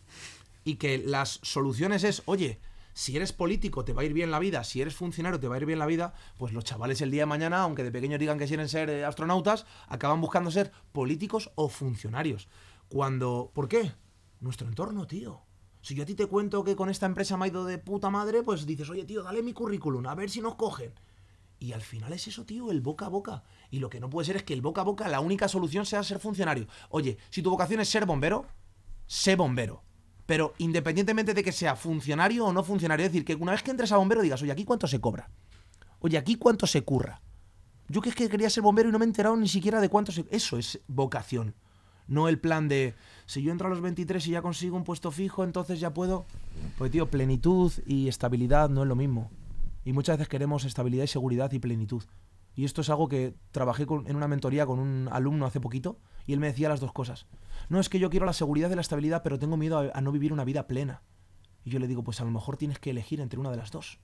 [0.62, 2.60] y que las soluciones es, oye,
[2.96, 5.56] si eres político te va a ir bien la vida, si eres funcionario te va
[5.56, 8.18] a ir bien la vida, pues los chavales el día de mañana, aunque de pequeños
[8.18, 12.48] digan que quieren ser eh, astronautas, acaban buscando ser políticos o funcionarios.
[12.88, 13.92] Cuando, ¿por qué?
[14.40, 15.42] Nuestro entorno, tío.
[15.82, 18.08] Si yo a ti te cuento que con esta empresa me ha ido de puta
[18.08, 20.94] madre, pues dices, oye, tío, dale mi currículum, a ver si nos cogen.
[21.58, 23.42] Y al final es eso, tío, el boca a boca.
[23.70, 25.84] Y lo que no puede ser es que el boca a boca, la única solución
[25.84, 26.66] sea ser funcionario.
[26.88, 28.46] Oye, si tu vocación es ser bombero,
[29.06, 29.85] sé bombero.
[30.26, 33.70] Pero independientemente de que sea funcionario o no funcionario, es decir, que una vez que
[33.70, 35.30] entres a bombero digas, oye, aquí cuánto se cobra.
[36.00, 37.22] Oye, aquí cuánto se curra.
[37.88, 39.88] Yo que es que quería ser bombero y no me he enterado ni siquiera de
[39.88, 40.24] cuánto se...
[40.30, 41.54] Eso es vocación.
[42.08, 42.94] No el plan de,
[43.26, 46.26] si yo entro a los 23 y ya consigo un puesto fijo, entonces ya puedo...
[46.78, 49.30] Pues tío, plenitud y estabilidad no es lo mismo.
[49.84, 52.02] Y muchas veces queremos estabilidad y seguridad y plenitud.
[52.56, 55.98] Y esto es algo que trabajé con- en una mentoría con un alumno hace poquito
[56.26, 57.26] y él me decía las dos cosas.
[57.68, 60.12] No, es que yo quiero la seguridad y la estabilidad, pero tengo miedo a, no
[60.12, 61.02] vivir una vida plena.
[61.64, 63.70] Y yo le digo, pues a lo mejor tienes que elegir entre una de las
[63.70, 63.98] dos.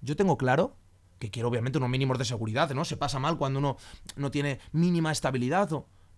[0.00, 0.76] Yo tengo claro
[1.18, 2.84] que quiero obviamente unos mínimos de seguridad, ¿no?
[2.84, 3.76] Se pasa mal cuando uno
[4.16, 5.68] no tiene mínima estabilidad,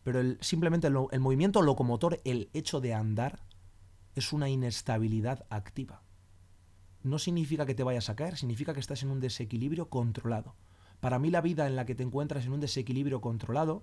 [0.04, 3.40] pero el- simplemente lo- el movimiento locomotor, el hecho de andar,
[4.14, 6.02] es una inestabilidad activa.
[7.02, 10.54] No significa que te vayas a caer, significa que estás en un desequilibrio controlado.
[11.00, 13.82] Para mí la vida en la que te encuentras en un desequilibrio controlado,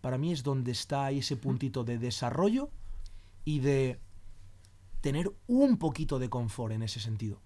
[0.00, 2.70] para mí es donde está ese puntito de desarrollo
[3.44, 4.00] y de
[5.00, 7.40] tener un poquito de confort en ese sentido.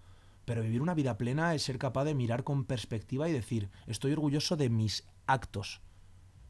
[0.44, 4.12] Pero vivir una vida plena es ser capaz de mirar con perspectiva y decir, estoy
[4.12, 5.80] orgulloso de mis actos.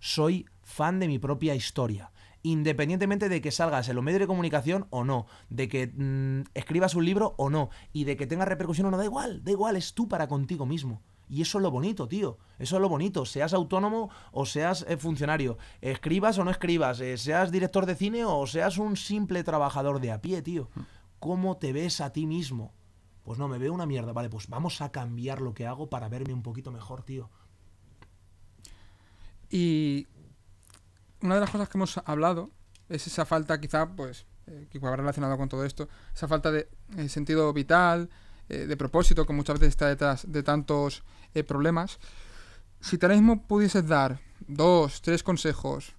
[0.00, 2.10] Soy fan de mi propia historia.
[2.42, 6.94] Independientemente de que salgas en los medios de comunicación o no, de que mm, escribas
[6.94, 9.76] un libro o no, y de que tenga repercusión o no, da igual, da igual,
[9.76, 11.02] es tú para contigo mismo.
[11.32, 12.36] Y eso es lo bonito, tío.
[12.58, 13.24] Eso es lo bonito.
[13.24, 15.56] Seas autónomo o seas eh, funcionario.
[15.80, 17.00] Escribas o no escribas.
[17.00, 20.68] Eh, seas director de cine o seas un simple trabajador de a pie, tío.
[21.20, 22.74] ¿Cómo te ves a ti mismo?
[23.22, 24.12] Pues no, me veo una mierda.
[24.12, 27.30] Vale, pues vamos a cambiar lo que hago para verme un poquito mejor, tío.
[29.48, 30.06] Y
[31.22, 32.50] una de las cosas que hemos hablado
[32.90, 36.68] es esa falta, quizá, pues, eh, que va relacionado con todo esto, esa falta de
[36.98, 38.10] eh, sentido vital,
[38.52, 41.04] eh, de propósito, que muchas veces está detrás de tantos
[41.46, 41.98] problemas.
[42.80, 45.94] Si te ahora mismo pudieses dar dos, tres consejos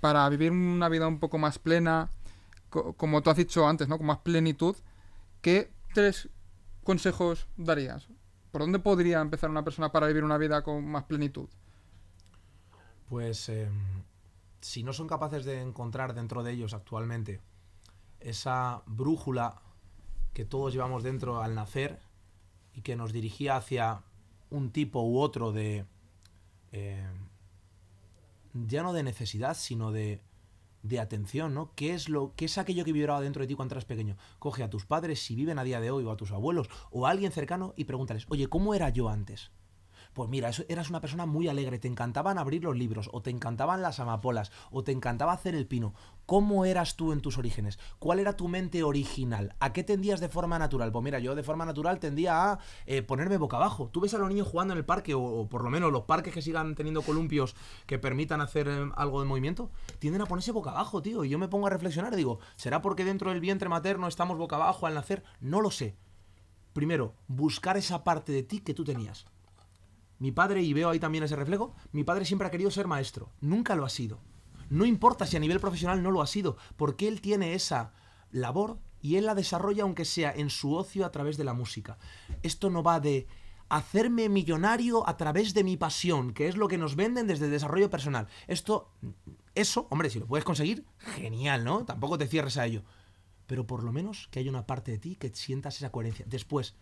[0.00, 2.10] para vivir una vida un poco más plena,
[2.68, 3.98] como tú has dicho antes, ¿no?
[3.98, 4.76] Con más plenitud,
[5.40, 6.28] ¿qué tres
[6.84, 8.08] consejos darías?
[8.50, 11.48] ¿Por dónde podría empezar una persona para vivir una vida con más plenitud?
[13.08, 14.02] Pues em,
[14.60, 17.40] si no son capaces de encontrar dentro de ellos actualmente
[18.20, 19.60] esa brújula
[20.32, 22.00] que todos llevamos dentro al nacer
[22.74, 24.02] y que nos dirigía hacia
[24.52, 25.84] un tipo u otro de...
[26.70, 27.28] Em,
[28.54, 30.20] ya no de necesidad, sino de
[30.82, 31.72] de atención, ¿no?
[31.74, 34.16] ¿Qué es, lo, ¿Qué es aquello que vibraba dentro de ti cuando eras pequeño?
[34.38, 37.06] Coge a tus padres, si viven a día de hoy, o a tus abuelos, o
[37.06, 39.52] a alguien cercano, y pregúntales, oye, ¿cómo era yo antes?
[40.12, 43.80] Pues mira, eras una persona muy alegre, te encantaban abrir los libros, o te encantaban
[43.80, 45.94] las amapolas, o te encantaba hacer el pino.
[46.26, 47.78] ¿Cómo eras tú en tus orígenes?
[47.98, 49.56] ¿Cuál era tu mente original?
[49.58, 50.92] ¿A qué tendías de forma natural?
[50.92, 53.88] Pues mira, yo de forma natural tendía a eh, ponerme boca abajo.
[53.88, 56.34] Tú ves a los niños jugando en el parque, o, por lo menos los parques
[56.34, 57.56] que sigan teniendo columpios
[57.86, 61.24] que permitan hacer eh, algo de movimiento, tienden a ponerse boca abajo, tío.
[61.24, 64.56] Y yo me pongo a reflexionar, digo, ¿será porque dentro del vientre materno estamos boca
[64.56, 65.24] abajo al nacer?
[65.40, 65.96] No lo sé.
[66.74, 69.26] Primero, buscar esa parte de ti que tú tenías.
[70.22, 73.32] Mi padre, y veo ahí también ese reflejo, mi padre siempre ha querido ser maestro.
[73.40, 74.20] Nunca lo ha sido.
[74.70, 77.92] No importa si a nivel profesional no lo ha sido, porque él tiene esa
[78.30, 81.98] labor y él la desarrolla aunque sea en su ocio a través de la música.
[82.44, 83.26] Esto no va de
[83.68, 87.50] hacerme millonario a través de mi pasión, que es lo que nos venden desde el
[87.50, 88.28] desarrollo personal.
[88.46, 88.92] Esto,
[89.56, 91.84] eso, hombre, si lo puedes conseguir, genial, ¿no?
[91.84, 92.84] Tampoco te cierres a ello.
[93.48, 96.24] Pero por lo menos que haya una parte de ti que sientas esa coherencia.
[96.28, 96.76] Después,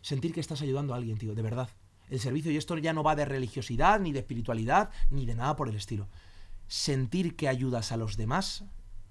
[0.00, 1.68] sentir que estás ayudando a alguien, tío, de verdad
[2.10, 2.50] el servicio.
[2.50, 5.76] Y esto ya no va de religiosidad, ni de espiritualidad, ni de nada por el
[5.76, 6.08] estilo.
[6.68, 8.64] Sentir que ayudas a los demás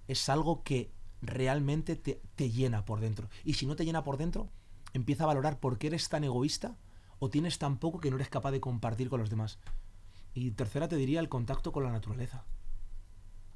[0.07, 0.91] es algo que
[1.21, 3.29] realmente te, te llena por dentro.
[3.43, 4.49] Y si no te llena por dentro,
[4.93, 6.77] empieza a valorar por qué eres tan egoísta
[7.19, 9.59] o tienes tan poco que no eres capaz de compartir con los demás.
[10.33, 12.43] Y tercera te diría el contacto con la naturaleza.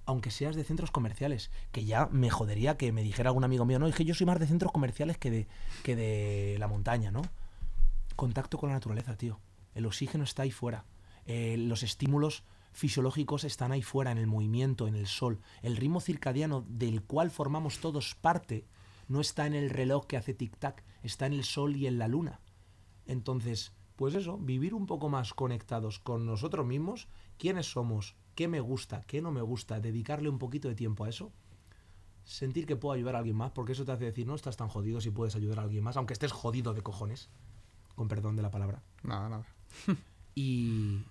[0.05, 3.77] Aunque seas de centros comerciales, que ya me jodería que me dijera algún amigo mío,
[3.77, 5.47] no, es que yo soy más de centros comerciales que de,
[5.83, 7.23] que de la montaña, ¿no?
[8.18, 9.39] Contacto con la naturaleza, tío.
[9.74, 10.84] El oxígeno está ahí fuera.
[11.26, 12.43] Eh, los estímulos
[12.74, 15.39] fisiológicos están ahí fuera, en el movimiento, en el sol.
[15.61, 18.65] El ritmo circadiano del cual formamos todos parte
[19.07, 22.09] no está en el reloj que hace tic-tac, está en el sol y en la
[22.09, 22.41] luna.
[23.05, 27.07] Entonces, pues eso, vivir un poco más conectados con nosotros mismos,
[27.38, 31.09] quiénes somos, qué me gusta, qué no me gusta, dedicarle un poquito de tiempo a
[31.09, 31.32] eso.
[32.26, 34.68] Sentir que puedo ayudar a alguien más, porque eso te hace decir, no estás tan
[34.68, 37.30] jodido si puedes ayudar a alguien más, aunque estés jodido de cojones
[37.97, 38.81] con perdón de la palabra.
[39.03, 39.45] Nada, nada.
[40.35, 41.03] y,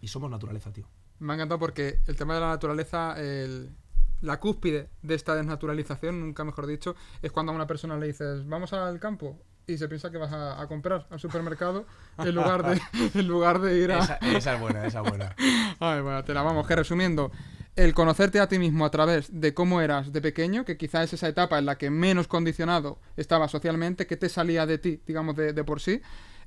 [0.00, 0.88] y somos naturaleza, tío.
[1.18, 3.76] Me ha encantado porque el tema de la naturaleza, el,
[4.22, 8.48] la cúspide de esta desnaturalización, nunca mejor dicho, es cuando a una persona le dices,
[8.48, 11.86] vamos al campo, y se piensa que vas a, comprar al supermercado
[12.18, 12.80] en lugar de,
[13.14, 13.98] en lugar de ir a...
[13.98, 15.36] Esa, esa es buena, esa es buena.
[15.80, 17.30] Ay, bueno, te la vamos, que resumiendo,
[17.76, 21.12] el conocerte a ti mismo a través de cómo eras de pequeño, que quizá es
[21.12, 25.36] esa etapa en la que menos condicionado estaba socialmente, que te salía de ti, digamos,
[25.36, 26.00] de, por sí.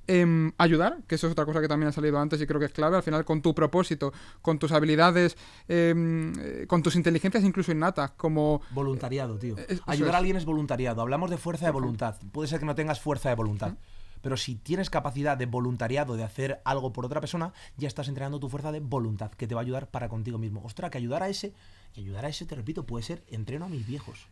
[0.07, 2.65] Em, ayudar, que eso es otra cosa que también ha salido antes y creo que
[2.65, 4.11] es clave, al final con tu propósito,
[4.41, 8.61] con tus habilidades, em, eh, con tus inteligencias incluso innatas, como...
[8.71, 9.55] Voluntariado, tío.
[9.85, 11.03] ayudar a alguien es voluntariado.
[11.03, 12.15] Hablamos de fuerza de voluntad.
[12.31, 13.73] Puede ser que no tengas fuerza de voluntad.
[14.21, 18.39] Pero si tienes capacidad de voluntariado de hacer algo por otra persona, ya estás entrenando
[18.39, 20.61] tu fuerza de voluntad, que te va a ayudar para contigo mismo.
[20.63, 21.53] Ostras, que ayudar a ese,
[21.95, 24.27] y ayudar a ese, te repito, puede ser entreno a mis viejos.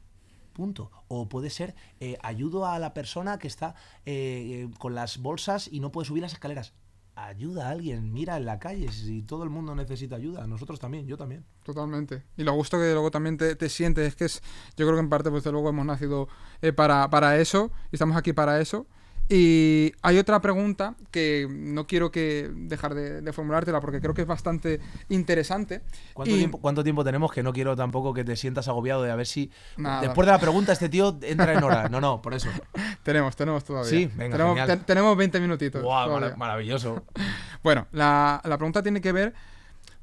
[0.53, 0.89] Punto.
[1.07, 3.75] O puede ser eh, ayudo a la persona que está
[4.05, 6.73] eh, eh, con las bolsas y no puede subir las escaleras.
[7.13, 11.07] Ayuda a alguien, mira en la calle, si todo el mundo necesita ayuda, nosotros también,
[11.07, 11.45] yo también.
[11.63, 12.23] Totalmente.
[12.37, 14.41] Y lo gusto que luego también te, te sientes, es que es,
[14.75, 16.27] yo creo que en parte, pues de luego hemos nacido
[16.75, 18.85] para, para eso, y estamos aquí para eso,
[19.29, 24.21] Y hay otra pregunta que no quiero que dejar de, de formulártela porque creo que
[24.21, 25.81] es bastante interesante.
[26.13, 27.31] ¿Cuánto, Y- tiempo, cuánto tiempo tenemos?
[27.33, 30.01] Que no quiero tampoco que te sientas agobiado de a ver si Nada.
[30.01, 31.89] después de la pregunta este tío entra en hora.
[31.89, 32.49] No, no, por eso.
[33.03, 33.89] Tenemos, tenemos todavía.
[33.89, 35.83] Sí, venga, tenemos, te- tenemos 20 minutitos.
[35.83, 37.05] Mara- maravilloso.
[37.63, 39.33] Bueno, la, la pregunta tiene que ver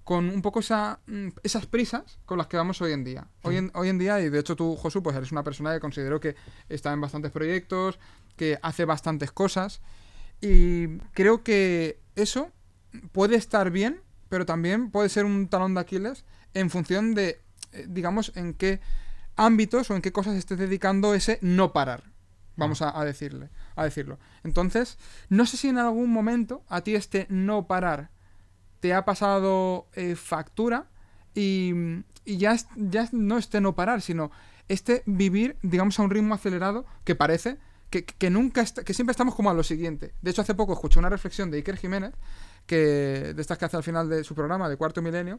[0.02, 3.26] con un poco esa, mm, esas prisas con las que vamos hoy en día.
[3.42, 5.80] Hoy en, hoy en día, y de hecho tú, Josu, pues eres una persona que
[5.80, 6.34] considero que
[6.68, 7.98] está en bastantes proyectos,
[8.36, 9.80] que hace bastantes cosas,
[10.40, 12.50] y creo que eso
[13.12, 16.24] puede estar bien, pero también puede ser un talón de Aquiles
[16.54, 17.40] en función de,
[17.72, 18.80] eh, digamos, en qué
[19.36, 22.04] ámbitos o en qué cosas estés dedicando ese no parar.
[22.56, 24.18] Vamos a, a decirle, a decirlo.
[24.44, 28.10] Entonces, no sé si en algún momento a ti este no parar
[28.78, 30.88] te ha pasado eh, factura
[31.34, 31.72] y,
[32.24, 34.30] y ya, ya no este no parar, sino
[34.68, 37.58] este vivir, digamos, a un ritmo acelerado que parece
[38.02, 40.14] que, nunca que siempre estamos como a lo siguiente.
[40.20, 42.14] De hecho, hace poco escuché una reflexión de Iker Jiménez,
[42.66, 45.38] que, de estas que hace al final de su programa, de Cuarto Milenio,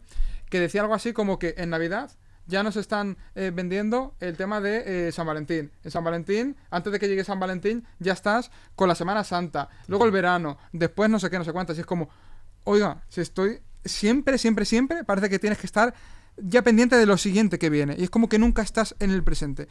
[0.50, 2.12] que decía algo así como que en Navidad
[2.48, 5.72] ya nos están eh, vendiendo el tema de eh, San Valentín.
[5.84, 9.70] En San Valentín, antes de que llegue San Valentín, ya estás con la Semana Santa,
[9.88, 11.78] luego el verano, después no sé qué, no sé cuántas.
[11.78, 12.10] Y es como,
[12.64, 15.94] oiga, si estoy siempre, siempre, siempre, parece que tienes que estar
[16.38, 17.96] ya pendiente de lo siguiente que viene.
[17.98, 19.68] Y es como que nunca estás en el presente.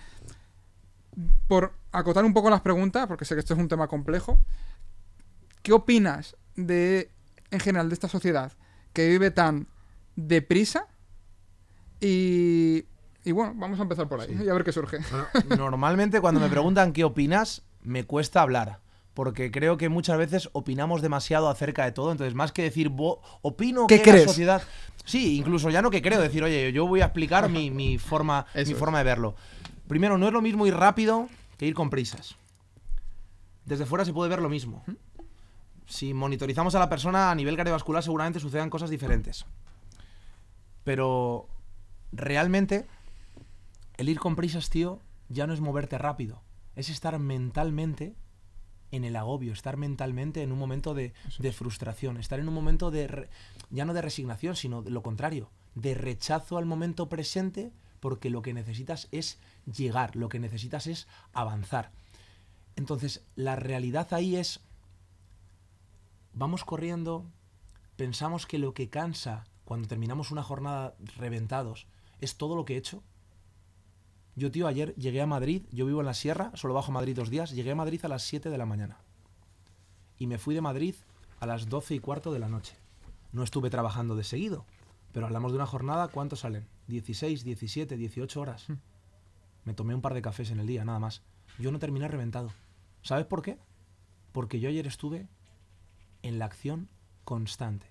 [1.46, 4.40] Por acotar un poco las preguntas, porque sé que esto es un tema complejo,
[5.62, 7.10] ¿qué opinas de,
[7.50, 8.52] en general, de esta sociedad
[8.92, 9.66] que vive tan
[10.16, 10.86] deprisa?
[12.00, 12.84] Y,
[13.24, 14.98] y bueno, vamos a empezar por ahí y a ver qué surge.
[15.46, 18.80] Bueno, normalmente cuando me preguntan qué opinas, me cuesta hablar.
[19.14, 22.10] Porque creo que muchas veces opinamos demasiado acerca de todo.
[22.10, 24.22] Entonces, más que decir, "Bo- opino ¿Qué que crees?
[24.22, 24.62] la sociedad.
[25.04, 28.44] Sí, incluso ya no que creo, decir, oye, yo voy a explicar mi, mi forma,
[28.54, 28.78] Eso mi es.
[28.78, 29.36] forma de verlo.
[29.86, 32.36] Primero, no es lo mismo ir rápido que ir con prisas.
[33.64, 34.84] Desde fuera se puede ver lo mismo.
[35.86, 39.44] Si monitorizamos a la persona a nivel cardiovascular, seguramente sucedan cosas diferentes.
[40.84, 41.48] Pero
[42.12, 42.86] realmente,
[43.96, 46.42] el ir con prisas, tío, ya no es moverte rápido.
[46.76, 48.14] Es estar mentalmente
[48.90, 52.90] en el agobio, estar mentalmente en un momento de, de frustración, estar en un momento
[52.90, 53.28] de, re-
[53.70, 58.42] ya no de resignación, sino de lo contrario, de rechazo al momento presente, porque lo
[58.42, 61.92] que necesitas es llegar, lo que necesitas es avanzar.
[62.76, 64.60] Entonces, la realidad ahí es,
[66.32, 67.24] vamos corriendo,
[67.96, 71.86] pensamos que lo que cansa cuando terminamos una jornada reventados
[72.20, 73.02] es todo lo que he hecho.
[74.36, 77.30] Yo, tío, ayer llegué a Madrid, yo vivo en la sierra, solo bajo Madrid dos
[77.30, 78.98] días, llegué a Madrid a las 7 de la mañana.
[80.18, 80.96] Y me fui de Madrid
[81.38, 82.76] a las 12 y cuarto de la noche.
[83.32, 84.64] No estuve trabajando de seguido,
[85.12, 86.66] pero hablamos de una jornada, ¿cuántos salen?
[86.88, 88.66] 16, 17, 18 horas.
[89.64, 91.22] Me tomé un par de cafés en el día, nada más.
[91.58, 92.52] Yo no terminé reventado.
[93.02, 93.58] ¿Sabes por qué?
[94.32, 95.28] Porque yo ayer estuve
[96.22, 96.88] en la acción
[97.24, 97.86] constante.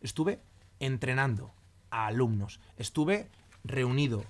[0.00, 0.42] Estuve
[0.80, 1.54] entrenando
[1.90, 2.60] a alumnos.
[2.76, 3.30] Estuve
[3.62, 4.24] reunido.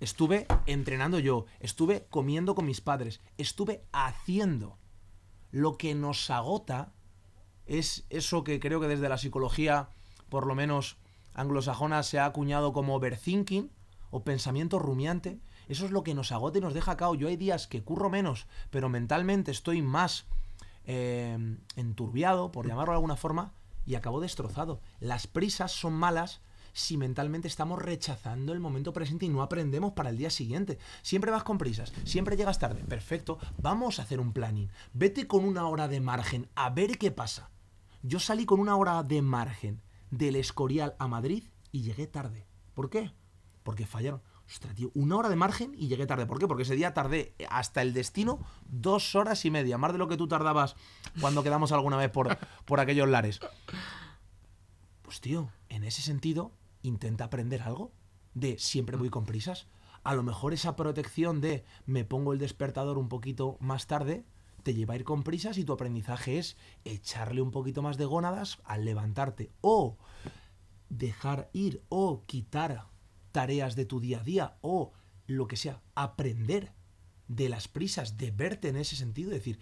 [0.00, 1.46] Estuve entrenando yo.
[1.60, 3.20] Estuve comiendo con mis padres.
[3.38, 4.78] Estuve haciendo.
[5.50, 6.92] Lo que nos agota
[7.66, 9.88] es eso que creo que desde la psicología,
[10.28, 10.98] por lo menos
[11.34, 13.70] anglosajona, se ha acuñado como overthinking
[14.10, 15.40] o pensamiento rumiante.
[15.68, 17.14] Eso es lo que nos agota y nos deja cao.
[17.14, 20.26] Yo hay días que curro menos, pero mentalmente estoy más
[20.84, 23.52] eh, enturbiado, por llamarlo de alguna forma,
[23.84, 24.80] y acabo destrozado.
[25.00, 26.40] Las prisas son malas
[26.76, 30.78] si mentalmente estamos rechazando el momento presente y no aprendemos para el día siguiente.
[31.00, 32.84] Siempre vas con prisas, siempre llegas tarde.
[32.84, 34.68] Perfecto, vamos a hacer un planning.
[34.92, 37.48] Vete con una hora de margen a ver qué pasa.
[38.02, 42.46] Yo salí con una hora de margen del Escorial a Madrid y llegué tarde.
[42.74, 43.10] ¿Por qué?
[43.62, 44.20] Porque fallaron.
[44.48, 46.26] Ostras, tío, una hora de margen y llegué tarde.
[46.26, 46.46] ¿Por qué?
[46.46, 48.38] Porque ese día tardé hasta el destino
[48.68, 49.76] dos horas y media.
[49.76, 50.76] Más de lo que tú tardabas
[51.20, 53.40] cuando quedamos alguna vez por, por aquellos lares.
[55.02, 57.92] Pues tío, en ese sentido, intenta aprender algo.
[58.34, 59.66] De siempre voy con prisas.
[60.04, 64.24] A lo mejor esa protección de me pongo el despertador un poquito más tarde
[64.66, 68.04] te lleva a ir con prisas y tu aprendizaje es echarle un poquito más de
[68.04, 69.52] gónadas al levantarte.
[69.60, 69.96] O
[70.88, 72.88] dejar ir o quitar
[73.36, 74.94] tareas de tu día a día o
[75.26, 76.72] lo que sea, aprender
[77.28, 79.60] de las prisas, de verte en ese sentido, decir,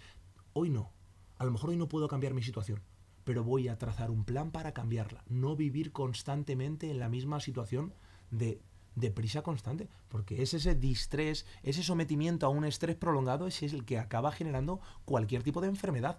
[0.53, 0.93] hoy no,
[1.37, 2.79] a lo mejor hoy no puedo cambiar mi situación,
[3.25, 7.93] pero voy a trazar un plan para cambiarla, no vivir constantemente en la misma situación
[8.31, 8.61] de,
[8.95, 13.83] de prisa constante, porque es ese distrés, ese sometimiento a un estrés prolongado, es el
[13.83, 16.17] que acaba generando cualquier tipo de enfermedad.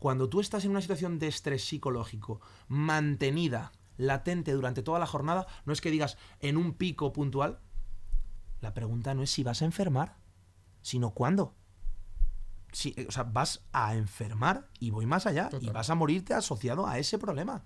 [0.00, 5.46] Cuando tú estás en una situación de estrés psicológico mantenida, latente durante toda la jornada,
[5.64, 7.60] no es que digas en un pico puntual,
[8.60, 10.16] la pregunta no es si vas a enfermar,
[10.82, 11.54] sino cuándo.
[12.72, 15.50] sí, o sea, vas a enfermar y voy más allá.
[15.60, 17.64] Y vas a morirte asociado a ese problema.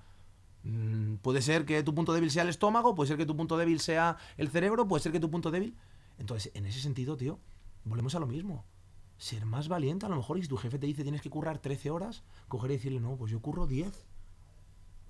[0.63, 3.57] Mm, puede ser que tu punto débil sea el estómago, puede ser que tu punto
[3.57, 5.77] débil sea el cerebro, puede ser que tu punto débil.
[6.19, 7.39] Entonces, en ese sentido, tío,
[7.85, 8.65] volvemos a lo mismo.
[9.17, 11.59] Ser más valiente, a lo mejor, y si tu jefe te dice tienes que currar
[11.59, 14.07] 13 horas, coger y decirle, no, pues yo curro 10.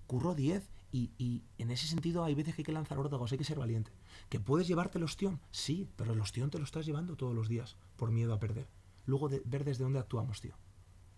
[0.06, 0.68] Curro 10.
[0.92, 3.58] Y, y en ese sentido hay veces que hay que lanzar órdago, hay que ser
[3.58, 3.92] valiente.
[4.28, 5.40] ¿Que puedes llevarte el ostión?
[5.50, 8.66] Sí, pero el ostión te lo estás llevando todos los días por miedo a perder.
[9.06, 10.54] Luego de ver desde dónde actuamos, tío.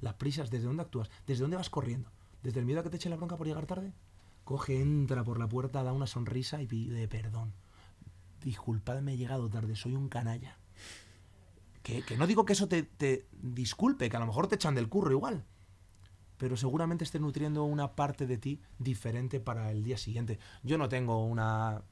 [0.01, 2.11] Las prisas, desde dónde actúas, desde dónde vas corriendo.
[2.43, 3.93] Desde el miedo a que te eche la bronca por llegar tarde.
[4.45, 7.53] Coge, entra por la puerta, da una sonrisa y pide perdón.
[8.43, 10.59] Disculpadme, he llegado tarde, soy un canalla.
[11.83, 14.75] Que, que no digo que eso te, te disculpe, que a lo mejor te echan
[14.75, 15.45] del curro igual.
[16.43, 20.41] Pero seguramente estés nutriendo una parte de ti diferente para el día siguiente.
[20.65, 21.83] Yo no tengo una,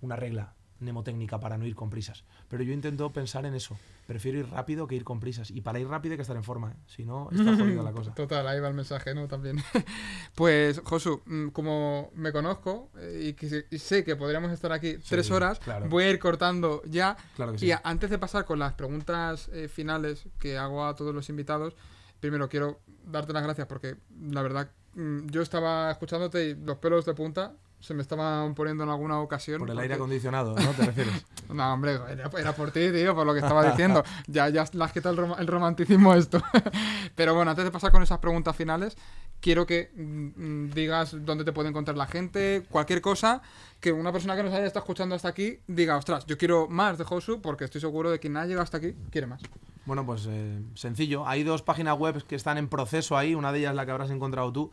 [0.00, 2.24] una regla mnemotécnica para no ir con prisas.
[2.48, 3.78] Pero yo intento pensar en eso.
[4.08, 5.52] Prefiero ir rápido que ir con prisas.
[5.52, 6.72] Y para ir rápido hay que estar en forma.
[6.72, 6.76] ¿eh?
[6.88, 8.12] Si no, está jodida la cosa.
[8.12, 9.28] Total, ahí va el mensaje, ¿no?
[9.28, 9.62] También.
[10.34, 14.72] pues, Josu, mm, como me conozco eh, y, que sé- y sé que podríamos estar
[14.72, 15.88] aquí tres horas, claro.
[15.88, 17.16] voy a ir cortando ya.
[17.36, 17.66] Claro que sí.
[17.68, 21.74] Y antes de pasar con las preguntas eh, finales que hago a todos los invitados,
[22.18, 23.96] primero quiero darte las gracias porque
[24.30, 27.54] la verdad mm, yo estaba escuchándote y los pelos de punta
[27.86, 29.58] se me estaban poniendo en alguna ocasión.
[29.60, 30.70] Por el porque- aire acondicionado, ¿no?
[30.72, 31.24] ¿Te refieres?
[31.52, 34.02] no, hombre, era, era por ti, tío, por lo que estaba diciendo.
[34.26, 36.42] Ya, ya le has quitado el, rom- el romanticismo esto.
[37.14, 38.96] Pero bueno, antes de pasar con esas preguntas finales,
[39.40, 43.40] quiero que mm, mm, digas dónde te puede encontrar la gente, cualquier cosa,
[43.80, 46.98] que una persona que nos haya estado escuchando hasta aquí diga, ostras, yo quiero más
[46.98, 49.40] de Josu, porque estoy seguro de que quien ha llegado hasta aquí quiere más.
[49.84, 51.24] Bueno, pues eh, sencillo.
[51.28, 53.36] Hay dos páginas web que están en proceso ahí.
[53.36, 54.72] Una de ellas la que habrás encontrado tú,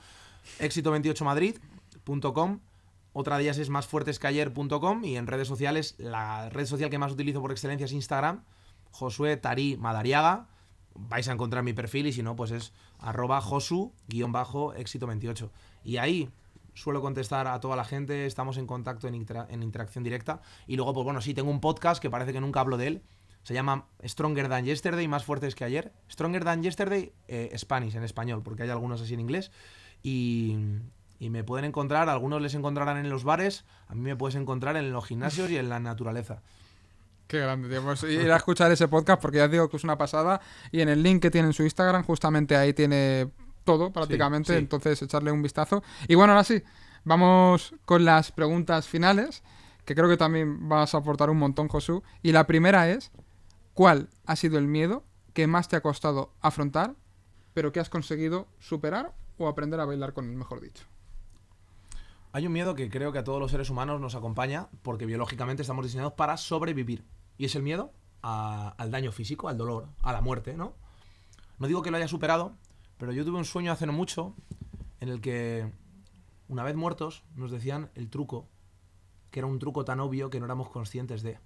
[0.59, 2.59] éxito28madrid.com.
[3.13, 7.41] Otra de ellas es másfuertescayer.com y en redes sociales, la red social que más utilizo
[7.41, 8.43] por excelencia es Instagram,
[8.91, 10.47] Josué Tarí Madariaga.
[10.95, 15.49] Vais a encontrar mi perfil y si no, pues es arroba josu-éxito28.
[15.83, 16.29] Y ahí
[16.73, 20.41] suelo contestar a toda la gente, estamos en contacto en, intera- en interacción directa.
[20.67, 23.03] Y luego, pues bueno, sí, tengo un podcast que parece que nunca hablo de él.
[23.43, 25.91] Se llama Stronger Than Yesterday, más fuertes que ayer.
[26.09, 29.51] Stronger Than Yesterday, eh, Spanish, en español, porque hay algunos así en inglés.
[30.01, 30.55] Y,
[31.23, 34.75] y me pueden encontrar, algunos les encontrarán en los bares, a mí me puedes encontrar
[34.75, 36.41] en los gimnasios y en la naturaleza.
[37.27, 37.81] Qué grande, tío.
[37.81, 40.41] Pues ir a escuchar ese podcast porque ya os digo que es una pasada.
[40.69, 43.31] Y en el link que tiene en su Instagram, justamente ahí tiene
[43.63, 44.51] todo prácticamente.
[44.51, 44.59] sí.
[44.59, 45.81] Entonces, echarle un vistazo.
[46.09, 46.61] Y bueno, ahora sí,
[47.05, 49.43] vamos con las preguntas finales,
[49.85, 52.03] que creo que también vas a aportar un montón, Josu.
[52.21, 53.13] Y la primera es:
[53.73, 56.95] ¿cuál ha sido el miedo que más te ha costado afrontar,
[57.53, 60.83] pero que has conseguido superar o aprender a bailar con él, mejor dicho?
[62.35, 65.61] Hay un miedo que creo que a todos los seres humanos nos acompaña porque biológicamente
[65.61, 67.05] estamos diseñados para sobrevivir.
[67.37, 70.73] Y es el miedo al daño físico, al dolor, a la muerte, ¿no?
[71.59, 72.55] No digo que lo haya superado,
[72.97, 74.33] pero yo tuve un sueño hace no mucho
[74.99, 75.71] en el que,
[76.47, 78.47] una vez muertos, nos decían el truco,
[79.29, 81.37] que era un truco tan obvio que no éramos conscientes de.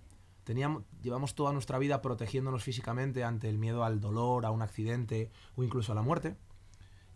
[0.46, 5.32] Teníamos, llevamos toda nuestra vida protegiéndonos físicamente ante el miedo al dolor, a un accidente
[5.58, 6.38] o incluso a la muerte.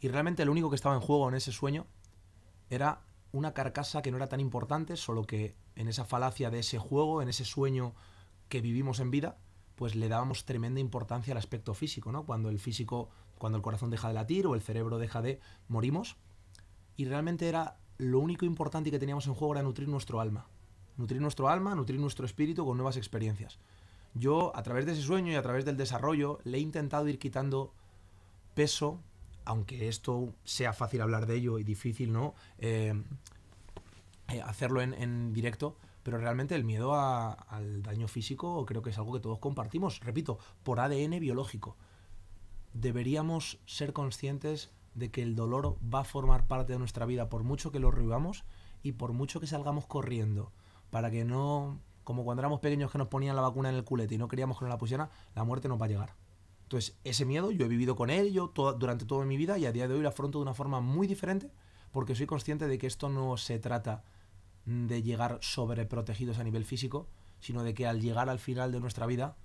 [0.01, 1.86] Y realmente lo único que estaba en juego en ese sueño
[2.69, 2.99] era
[3.32, 7.21] una carcasa que no era tan importante, solo que en esa falacia de ese juego,
[7.21, 7.93] en ese sueño
[8.49, 9.38] que vivimos en vida,
[9.75, 12.25] pues le dábamos tremenda importancia al aspecto físico, ¿no?
[12.25, 16.17] Cuando el físico, cuando el corazón deja de latir o el cerebro deja de, morimos.
[16.97, 20.47] Y realmente era lo único importante que teníamos en juego era nutrir nuestro alma.
[20.97, 23.59] Nutrir nuestro alma, nutrir nuestro espíritu con nuevas experiencias.
[24.13, 27.17] Yo, a través de ese sueño y a través del desarrollo, le he intentado ir
[27.17, 27.73] quitando
[28.53, 28.99] peso,
[29.51, 32.35] aunque esto sea fácil hablar de ello y difícil, ¿no?
[32.57, 32.93] Eh,
[34.29, 39.11] eh, hacerlo en, directo, pero realmente el miedo al daño físico creo que es algo
[39.11, 41.75] que todos compartimos, repito, por ADN biológico.
[42.73, 47.43] Deberíamos ser conscientes de que el dolor va a formar parte de nuestra vida por
[47.43, 48.45] mucho que lo revivamos
[48.83, 50.53] y por mucho que salgamos corriendo,
[50.91, 54.15] para que no, como cuando éramos pequeños que nos ponían la vacuna en el culete
[54.15, 56.15] y no queríamos que nos la pusieran, la muerte nos va a llegar.
[56.72, 59.65] Entonces, ese miedo yo he vivido con él yo toda- durante toda mi vida y
[59.65, 61.51] a día de hoy lo afronto de una forma muy diferente
[61.91, 64.05] porque soy consciente de que esto no se trata
[64.63, 67.09] de llegar sobreprotegidos a nivel físico,
[67.41, 69.36] sino de que al llegar al final de nuestra vida,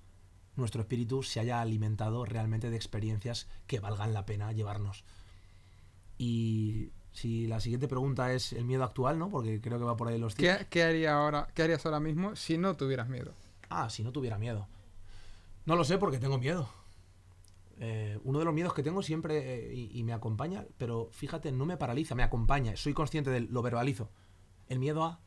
[0.55, 5.03] nuestro espíritu se haya alimentado realmente de experiencias que valgan la pena llevarnos.
[6.17, 9.29] Y si la siguiente pregunta es el miedo actual, ¿no?
[9.29, 10.59] Porque creo que va por ahí los tiros.
[10.59, 13.33] ¿Qué, qué haría ahora, ¿Qué harías ahora mismo si no tuvieras miedo?
[13.69, 14.65] Ah, si no tuviera miedo.
[15.65, 16.69] No lo sé porque tengo miedo.
[17.79, 21.51] Eh, uno de los miedos que tengo siempre eh, y, y me acompaña, pero fíjate,
[21.51, 22.75] no me paraliza, me acompaña.
[22.75, 24.09] Soy consciente de lo verbalizo.
[24.67, 25.21] El miedo a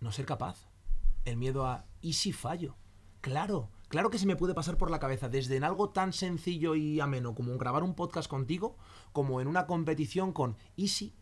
[0.00, 0.68] no ser capaz.
[1.24, 2.76] El miedo a ¿y si fallo?
[3.20, 6.74] Claro, Claro que se me puede pasar por la cabeza, desde en algo tan sencillo
[6.76, 8.78] y ameno como grabar un podcast contigo,
[9.12, 11.12] como en una competición con Easy.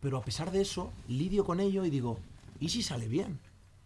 [0.00, 2.18] Pero a pesar de eso, lidio con ello y digo,
[2.60, 3.40] ¿y si sale bien?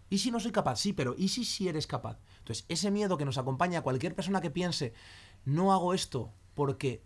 [0.09, 0.81] ¿Y si no soy capaz?
[0.81, 2.18] Sí, pero ¿y si sí eres capaz?
[2.41, 4.93] Entonces, ese miedo que nos acompaña a cualquier persona que piense,
[5.45, 7.03] no hago esto porque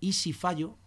[0.00, 0.78] ¿y si fallo?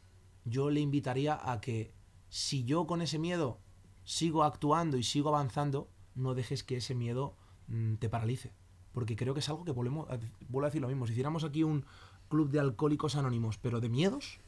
[0.45, 1.93] Yo le invitaría a que
[2.29, 3.59] si yo con ese miedo
[4.03, 7.35] sigo actuando y sigo avanzando, no dejes que ese miedo
[7.67, 8.53] mm, te paralice.
[8.91, 10.07] Porque creo que es algo que volvemos
[10.47, 11.05] vuelvo a decir lo mismo.
[11.05, 11.85] Si hiciéramos aquí un
[12.27, 14.39] club de alcohólicos anónimos, pero de miedos,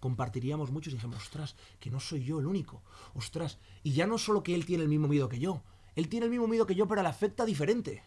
[0.00, 2.82] compartiríamos muchos y dijimos, ostras, que no soy yo el único.
[3.14, 5.62] Ostras, y ya no solo que él tiene el mismo miedo que yo,
[5.94, 8.02] él tiene el mismo miedo que yo, pero le afecta diferente.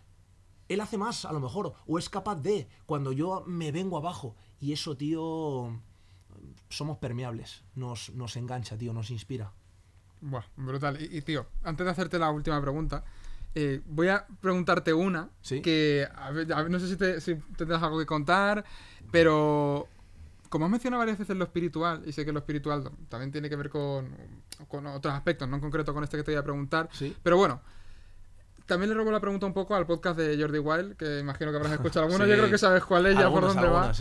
[0.69, 4.35] Él hace más, a lo mejor, o es capaz de, cuando yo me vengo abajo.
[4.59, 5.79] Y eso, tío,
[6.69, 7.63] somos permeables.
[7.75, 9.51] Nos, nos engancha, tío, nos inspira.
[10.21, 10.97] Buah, brutal.
[10.99, 13.03] Y, tío, antes de hacerte la última pregunta,
[13.55, 15.29] eh, voy a preguntarte una
[15.63, 18.65] que a ver, no sé si, te, si tendrás algo que contar,
[19.11, 19.87] pero
[20.49, 23.55] como has mencionado varias veces lo espiritual, y sé que lo espiritual también tiene que
[23.55, 24.15] ver con,
[24.67, 26.89] con otros aspectos, no en concreto con este que te voy a preguntar,
[27.23, 27.61] pero bueno,
[28.67, 31.57] también le robo la pregunta un poco al podcast de Jordi Wild, que imagino que
[31.57, 33.91] habrás escuchado alguno, yo creo que sabes cuál es, ya por dónde va.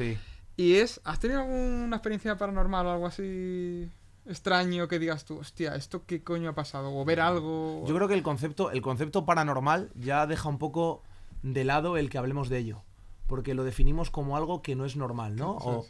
[0.56, 3.90] Y es, ¿has tenido alguna experiencia paranormal o algo así
[4.26, 6.94] extraño que digas tú, hostia, ¿esto qué coño ha pasado?
[6.94, 7.84] O ver algo.
[7.86, 11.02] Yo creo que el concepto, el concepto paranormal ya deja un poco
[11.42, 12.82] de lado el que hablemos de ello.
[13.26, 15.52] Porque lo definimos como algo que no es normal, ¿no?
[15.52, 15.86] O,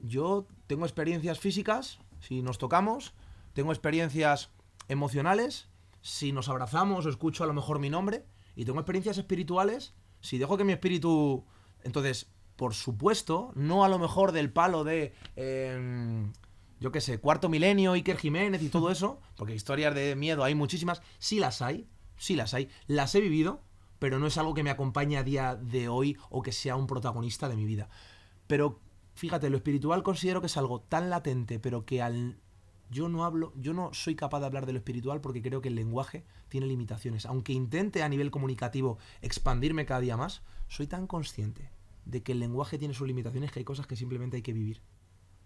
[0.00, 3.14] yo tengo experiencias físicas, si nos tocamos,
[3.52, 4.50] tengo experiencias
[4.88, 5.68] emocionales,
[6.00, 8.24] si nos abrazamos o escucho a lo mejor mi nombre,
[8.56, 11.44] y tengo experiencias espirituales, si dejo que mi espíritu...
[11.84, 15.14] Entonces, por supuesto, no a lo mejor del palo de...
[15.36, 16.32] Em,
[16.80, 20.54] yo qué sé, cuarto milenio, Iker Jiménez y todo eso, porque historias de miedo hay
[20.54, 23.62] muchísimas, sí las hay, sí las hay, las he vivido,
[23.98, 26.86] pero no es algo que me acompañe a día de hoy o que sea un
[26.86, 27.88] protagonista de mi vida.
[28.46, 28.80] Pero
[29.14, 32.38] fíjate, lo espiritual considero que es algo tan latente, pero que al
[32.90, 35.68] yo no hablo, yo no soy capaz de hablar de lo espiritual porque creo que
[35.68, 37.26] el lenguaje tiene limitaciones.
[37.26, 41.70] Aunque intente a nivel comunicativo expandirme cada día más, soy tan consciente
[42.04, 44.80] de que el lenguaje tiene sus limitaciones que hay cosas que simplemente hay que vivir.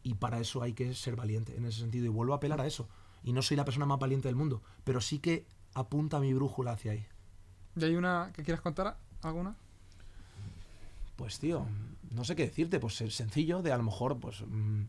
[0.04, 2.06] Y para eso hay que ser valiente en ese sentido.
[2.06, 2.88] Y vuelvo a apelar a eso.
[3.24, 6.72] Y no soy la persona más valiente del mundo, pero sí que apunta mi brújula
[6.72, 7.06] hacia ahí.
[7.76, 8.96] ¿Y hay una que quieras contar?
[9.22, 9.56] ¿Alguna?
[11.16, 11.66] Pues tío,
[12.10, 12.80] no sé qué decirte.
[12.80, 14.42] Pues es sencillo, de a lo mejor, pues...
[14.46, 14.84] Mm,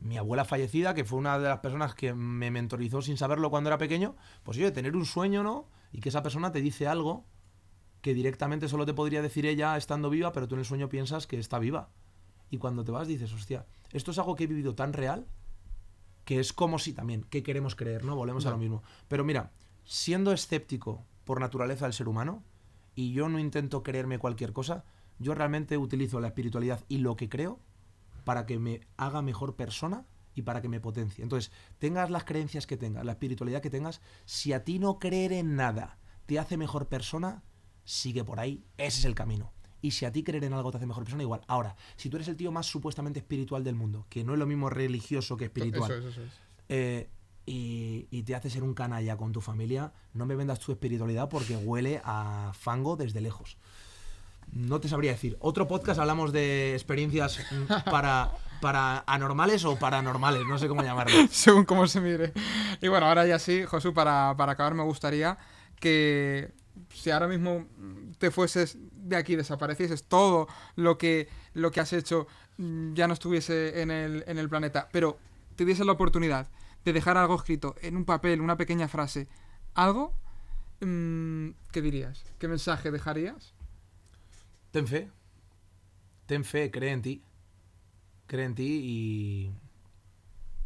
[0.00, 3.68] mi abuela fallecida, que fue una de las personas que me mentorizó sin saberlo cuando
[3.68, 5.68] era pequeño, pues yo de tener un sueño, ¿no?
[5.92, 7.26] Y que esa persona te dice algo
[8.00, 11.26] que directamente solo te podría decir ella estando viva, pero tú en el sueño piensas
[11.26, 11.90] que está viva.
[12.50, 15.26] Y cuando te vas dices, hostia, esto es algo que he vivido tan real
[16.24, 18.04] que es como si también, ¿qué queremos creer?
[18.04, 18.16] ¿No?
[18.16, 18.82] Volvemos a lo mismo.
[19.08, 19.52] Pero mira,
[19.84, 22.44] siendo escéptico por naturaleza del ser humano,
[22.94, 24.84] y yo no intento creerme cualquier cosa,
[25.18, 27.60] yo realmente utilizo la espiritualidad y lo que creo
[28.20, 31.22] para que me haga mejor persona y para que me potencie.
[31.22, 35.32] Entonces, tengas las creencias que tengas, la espiritualidad que tengas, si a ti no creer
[35.32, 37.42] en nada te hace mejor persona,
[37.84, 39.52] sigue por ahí, ese es el camino.
[39.82, 41.40] Y si a ti creer en algo te hace mejor persona, igual.
[41.46, 44.46] Ahora, si tú eres el tío más supuestamente espiritual del mundo, que no es lo
[44.46, 46.04] mismo religioso que espiritual,
[46.68, 47.08] eh,
[47.46, 51.28] y, y, te hace ser un canalla con tu familia, no me vendas tu espiritualidad
[51.28, 53.56] porque huele a fango desde lejos.
[54.52, 55.36] No te sabría decir.
[55.40, 57.40] Otro podcast hablamos de experiencias
[57.84, 61.16] para, para anormales o paranormales, no sé cómo llamarlo.
[61.30, 62.32] Según cómo se mire.
[62.80, 65.38] Y bueno, ahora ya sí, Josu, para, para acabar me gustaría
[65.78, 66.52] que
[66.92, 67.66] si ahora mismo
[68.18, 72.26] te fueses de aquí, desaparecieses todo lo que, lo que has hecho,
[72.58, 75.18] ya no estuviese en el, en el planeta, pero
[75.56, 76.48] tuviese la oportunidad
[76.84, 79.28] de dejar algo escrito en un papel, una pequeña frase,
[79.74, 80.14] algo,
[80.80, 82.24] mm, ¿qué dirías?
[82.38, 83.54] ¿Qué mensaje dejarías?
[84.70, 85.10] Ten fe.
[86.26, 87.22] Ten fe, cree en ti.
[88.26, 89.52] Cree en ti y.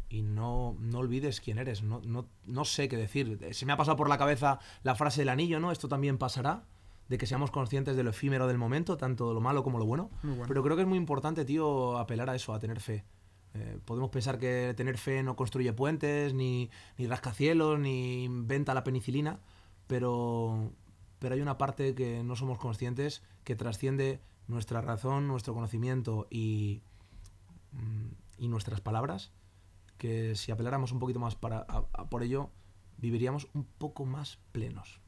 [0.07, 1.81] Y no, no olvides quién eres.
[1.81, 3.39] No, no, no sé qué decir.
[3.51, 5.71] Se me ha pasado por la cabeza la frase del anillo, ¿no?
[5.71, 6.63] Esto también pasará
[7.07, 10.09] de que seamos conscientes de lo efímero del momento, tanto lo malo como lo bueno.
[10.47, 13.03] Pero creo que es muy importante, tío, apelar a eso, a tener fe.
[13.53, 18.83] Eh, podemos pensar que tener fe no construye puentes, ni, ni rascacielos, ni inventa la
[18.83, 19.39] penicilina,
[19.87, 20.71] pero,
[21.19, 26.81] pero hay una parte que no somos conscientes que trasciende nuestra razón, nuestro conocimiento y,
[27.71, 29.31] mm, y nuestras palabras,
[29.97, 31.65] que si apeláramos un poquito más para,
[32.09, 32.49] por ello,
[32.97, 34.99] viviríamos un poco más plenos.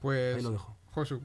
[0.00, 0.76] Pues, Ahí lo dejo.
[0.92, 1.22] Josu,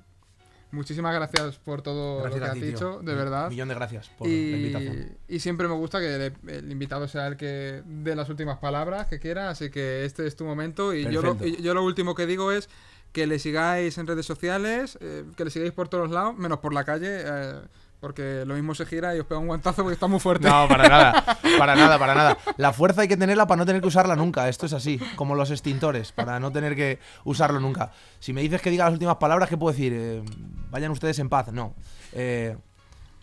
[0.71, 3.45] muchísimas gracias por todo lo que has dicho, de verdad.
[3.45, 5.17] Un millón de gracias por la invitación.
[5.27, 9.19] Y siempre me gusta que el, invitado sea el que dé las últimas palabras que
[9.19, 10.93] quiera, así que este es tu momento.
[10.93, 12.69] Y yo yo lo último que digo es
[13.13, 16.73] que le sigáis en redes sociales, eh, que le sigáis por todos lados, menos por
[16.73, 17.61] la calle, eh,
[18.03, 20.49] porque lo mismo se gira y os pega un guantazo porque está muy fuerte.
[20.49, 22.37] No, para nada, para nada, para nada.
[22.57, 24.49] La fuerza hay que tenerla para no tener que usarla nunca.
[24.49, 27.93] Esto es así, como los extintores, para no tener que usarlo nunca.
[28.19, 29.93] Si me dices que diga las últimas palabras, ¿qué puedo decir?
[29.95, 30.21] Eh,
[30.69, 31.53] vayan ustedes en paz.
[31.53, 31.75] No.
[32.11, 32.57] Eh,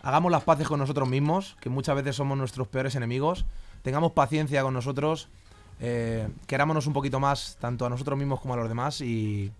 [0.01, 3.45] hagamos las paces con nosotros mismos, que muchas veces somos nuestros peores enemigos.
[3.83, 5.29] Tengamos paciencia con nosotros.
[5.79, 8.99] Eh, querámonos un poquito más, tanto a nosotros mismos como a los demás.
[9.01, 9.51] Y,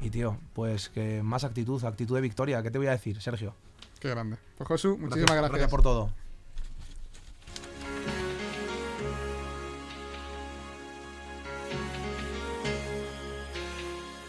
[0.00, 2.62] y tío, pues que más actitud, actitud de victoria.
[2.62, 3.54] ¿Qué te voy a decir, Sergio?
[4.00, 4.36] Qué grande.
[4.56, 5.50] Pues Josu, muchísimas gracias, gracias.
[5.50, 6.23] gracias por todo.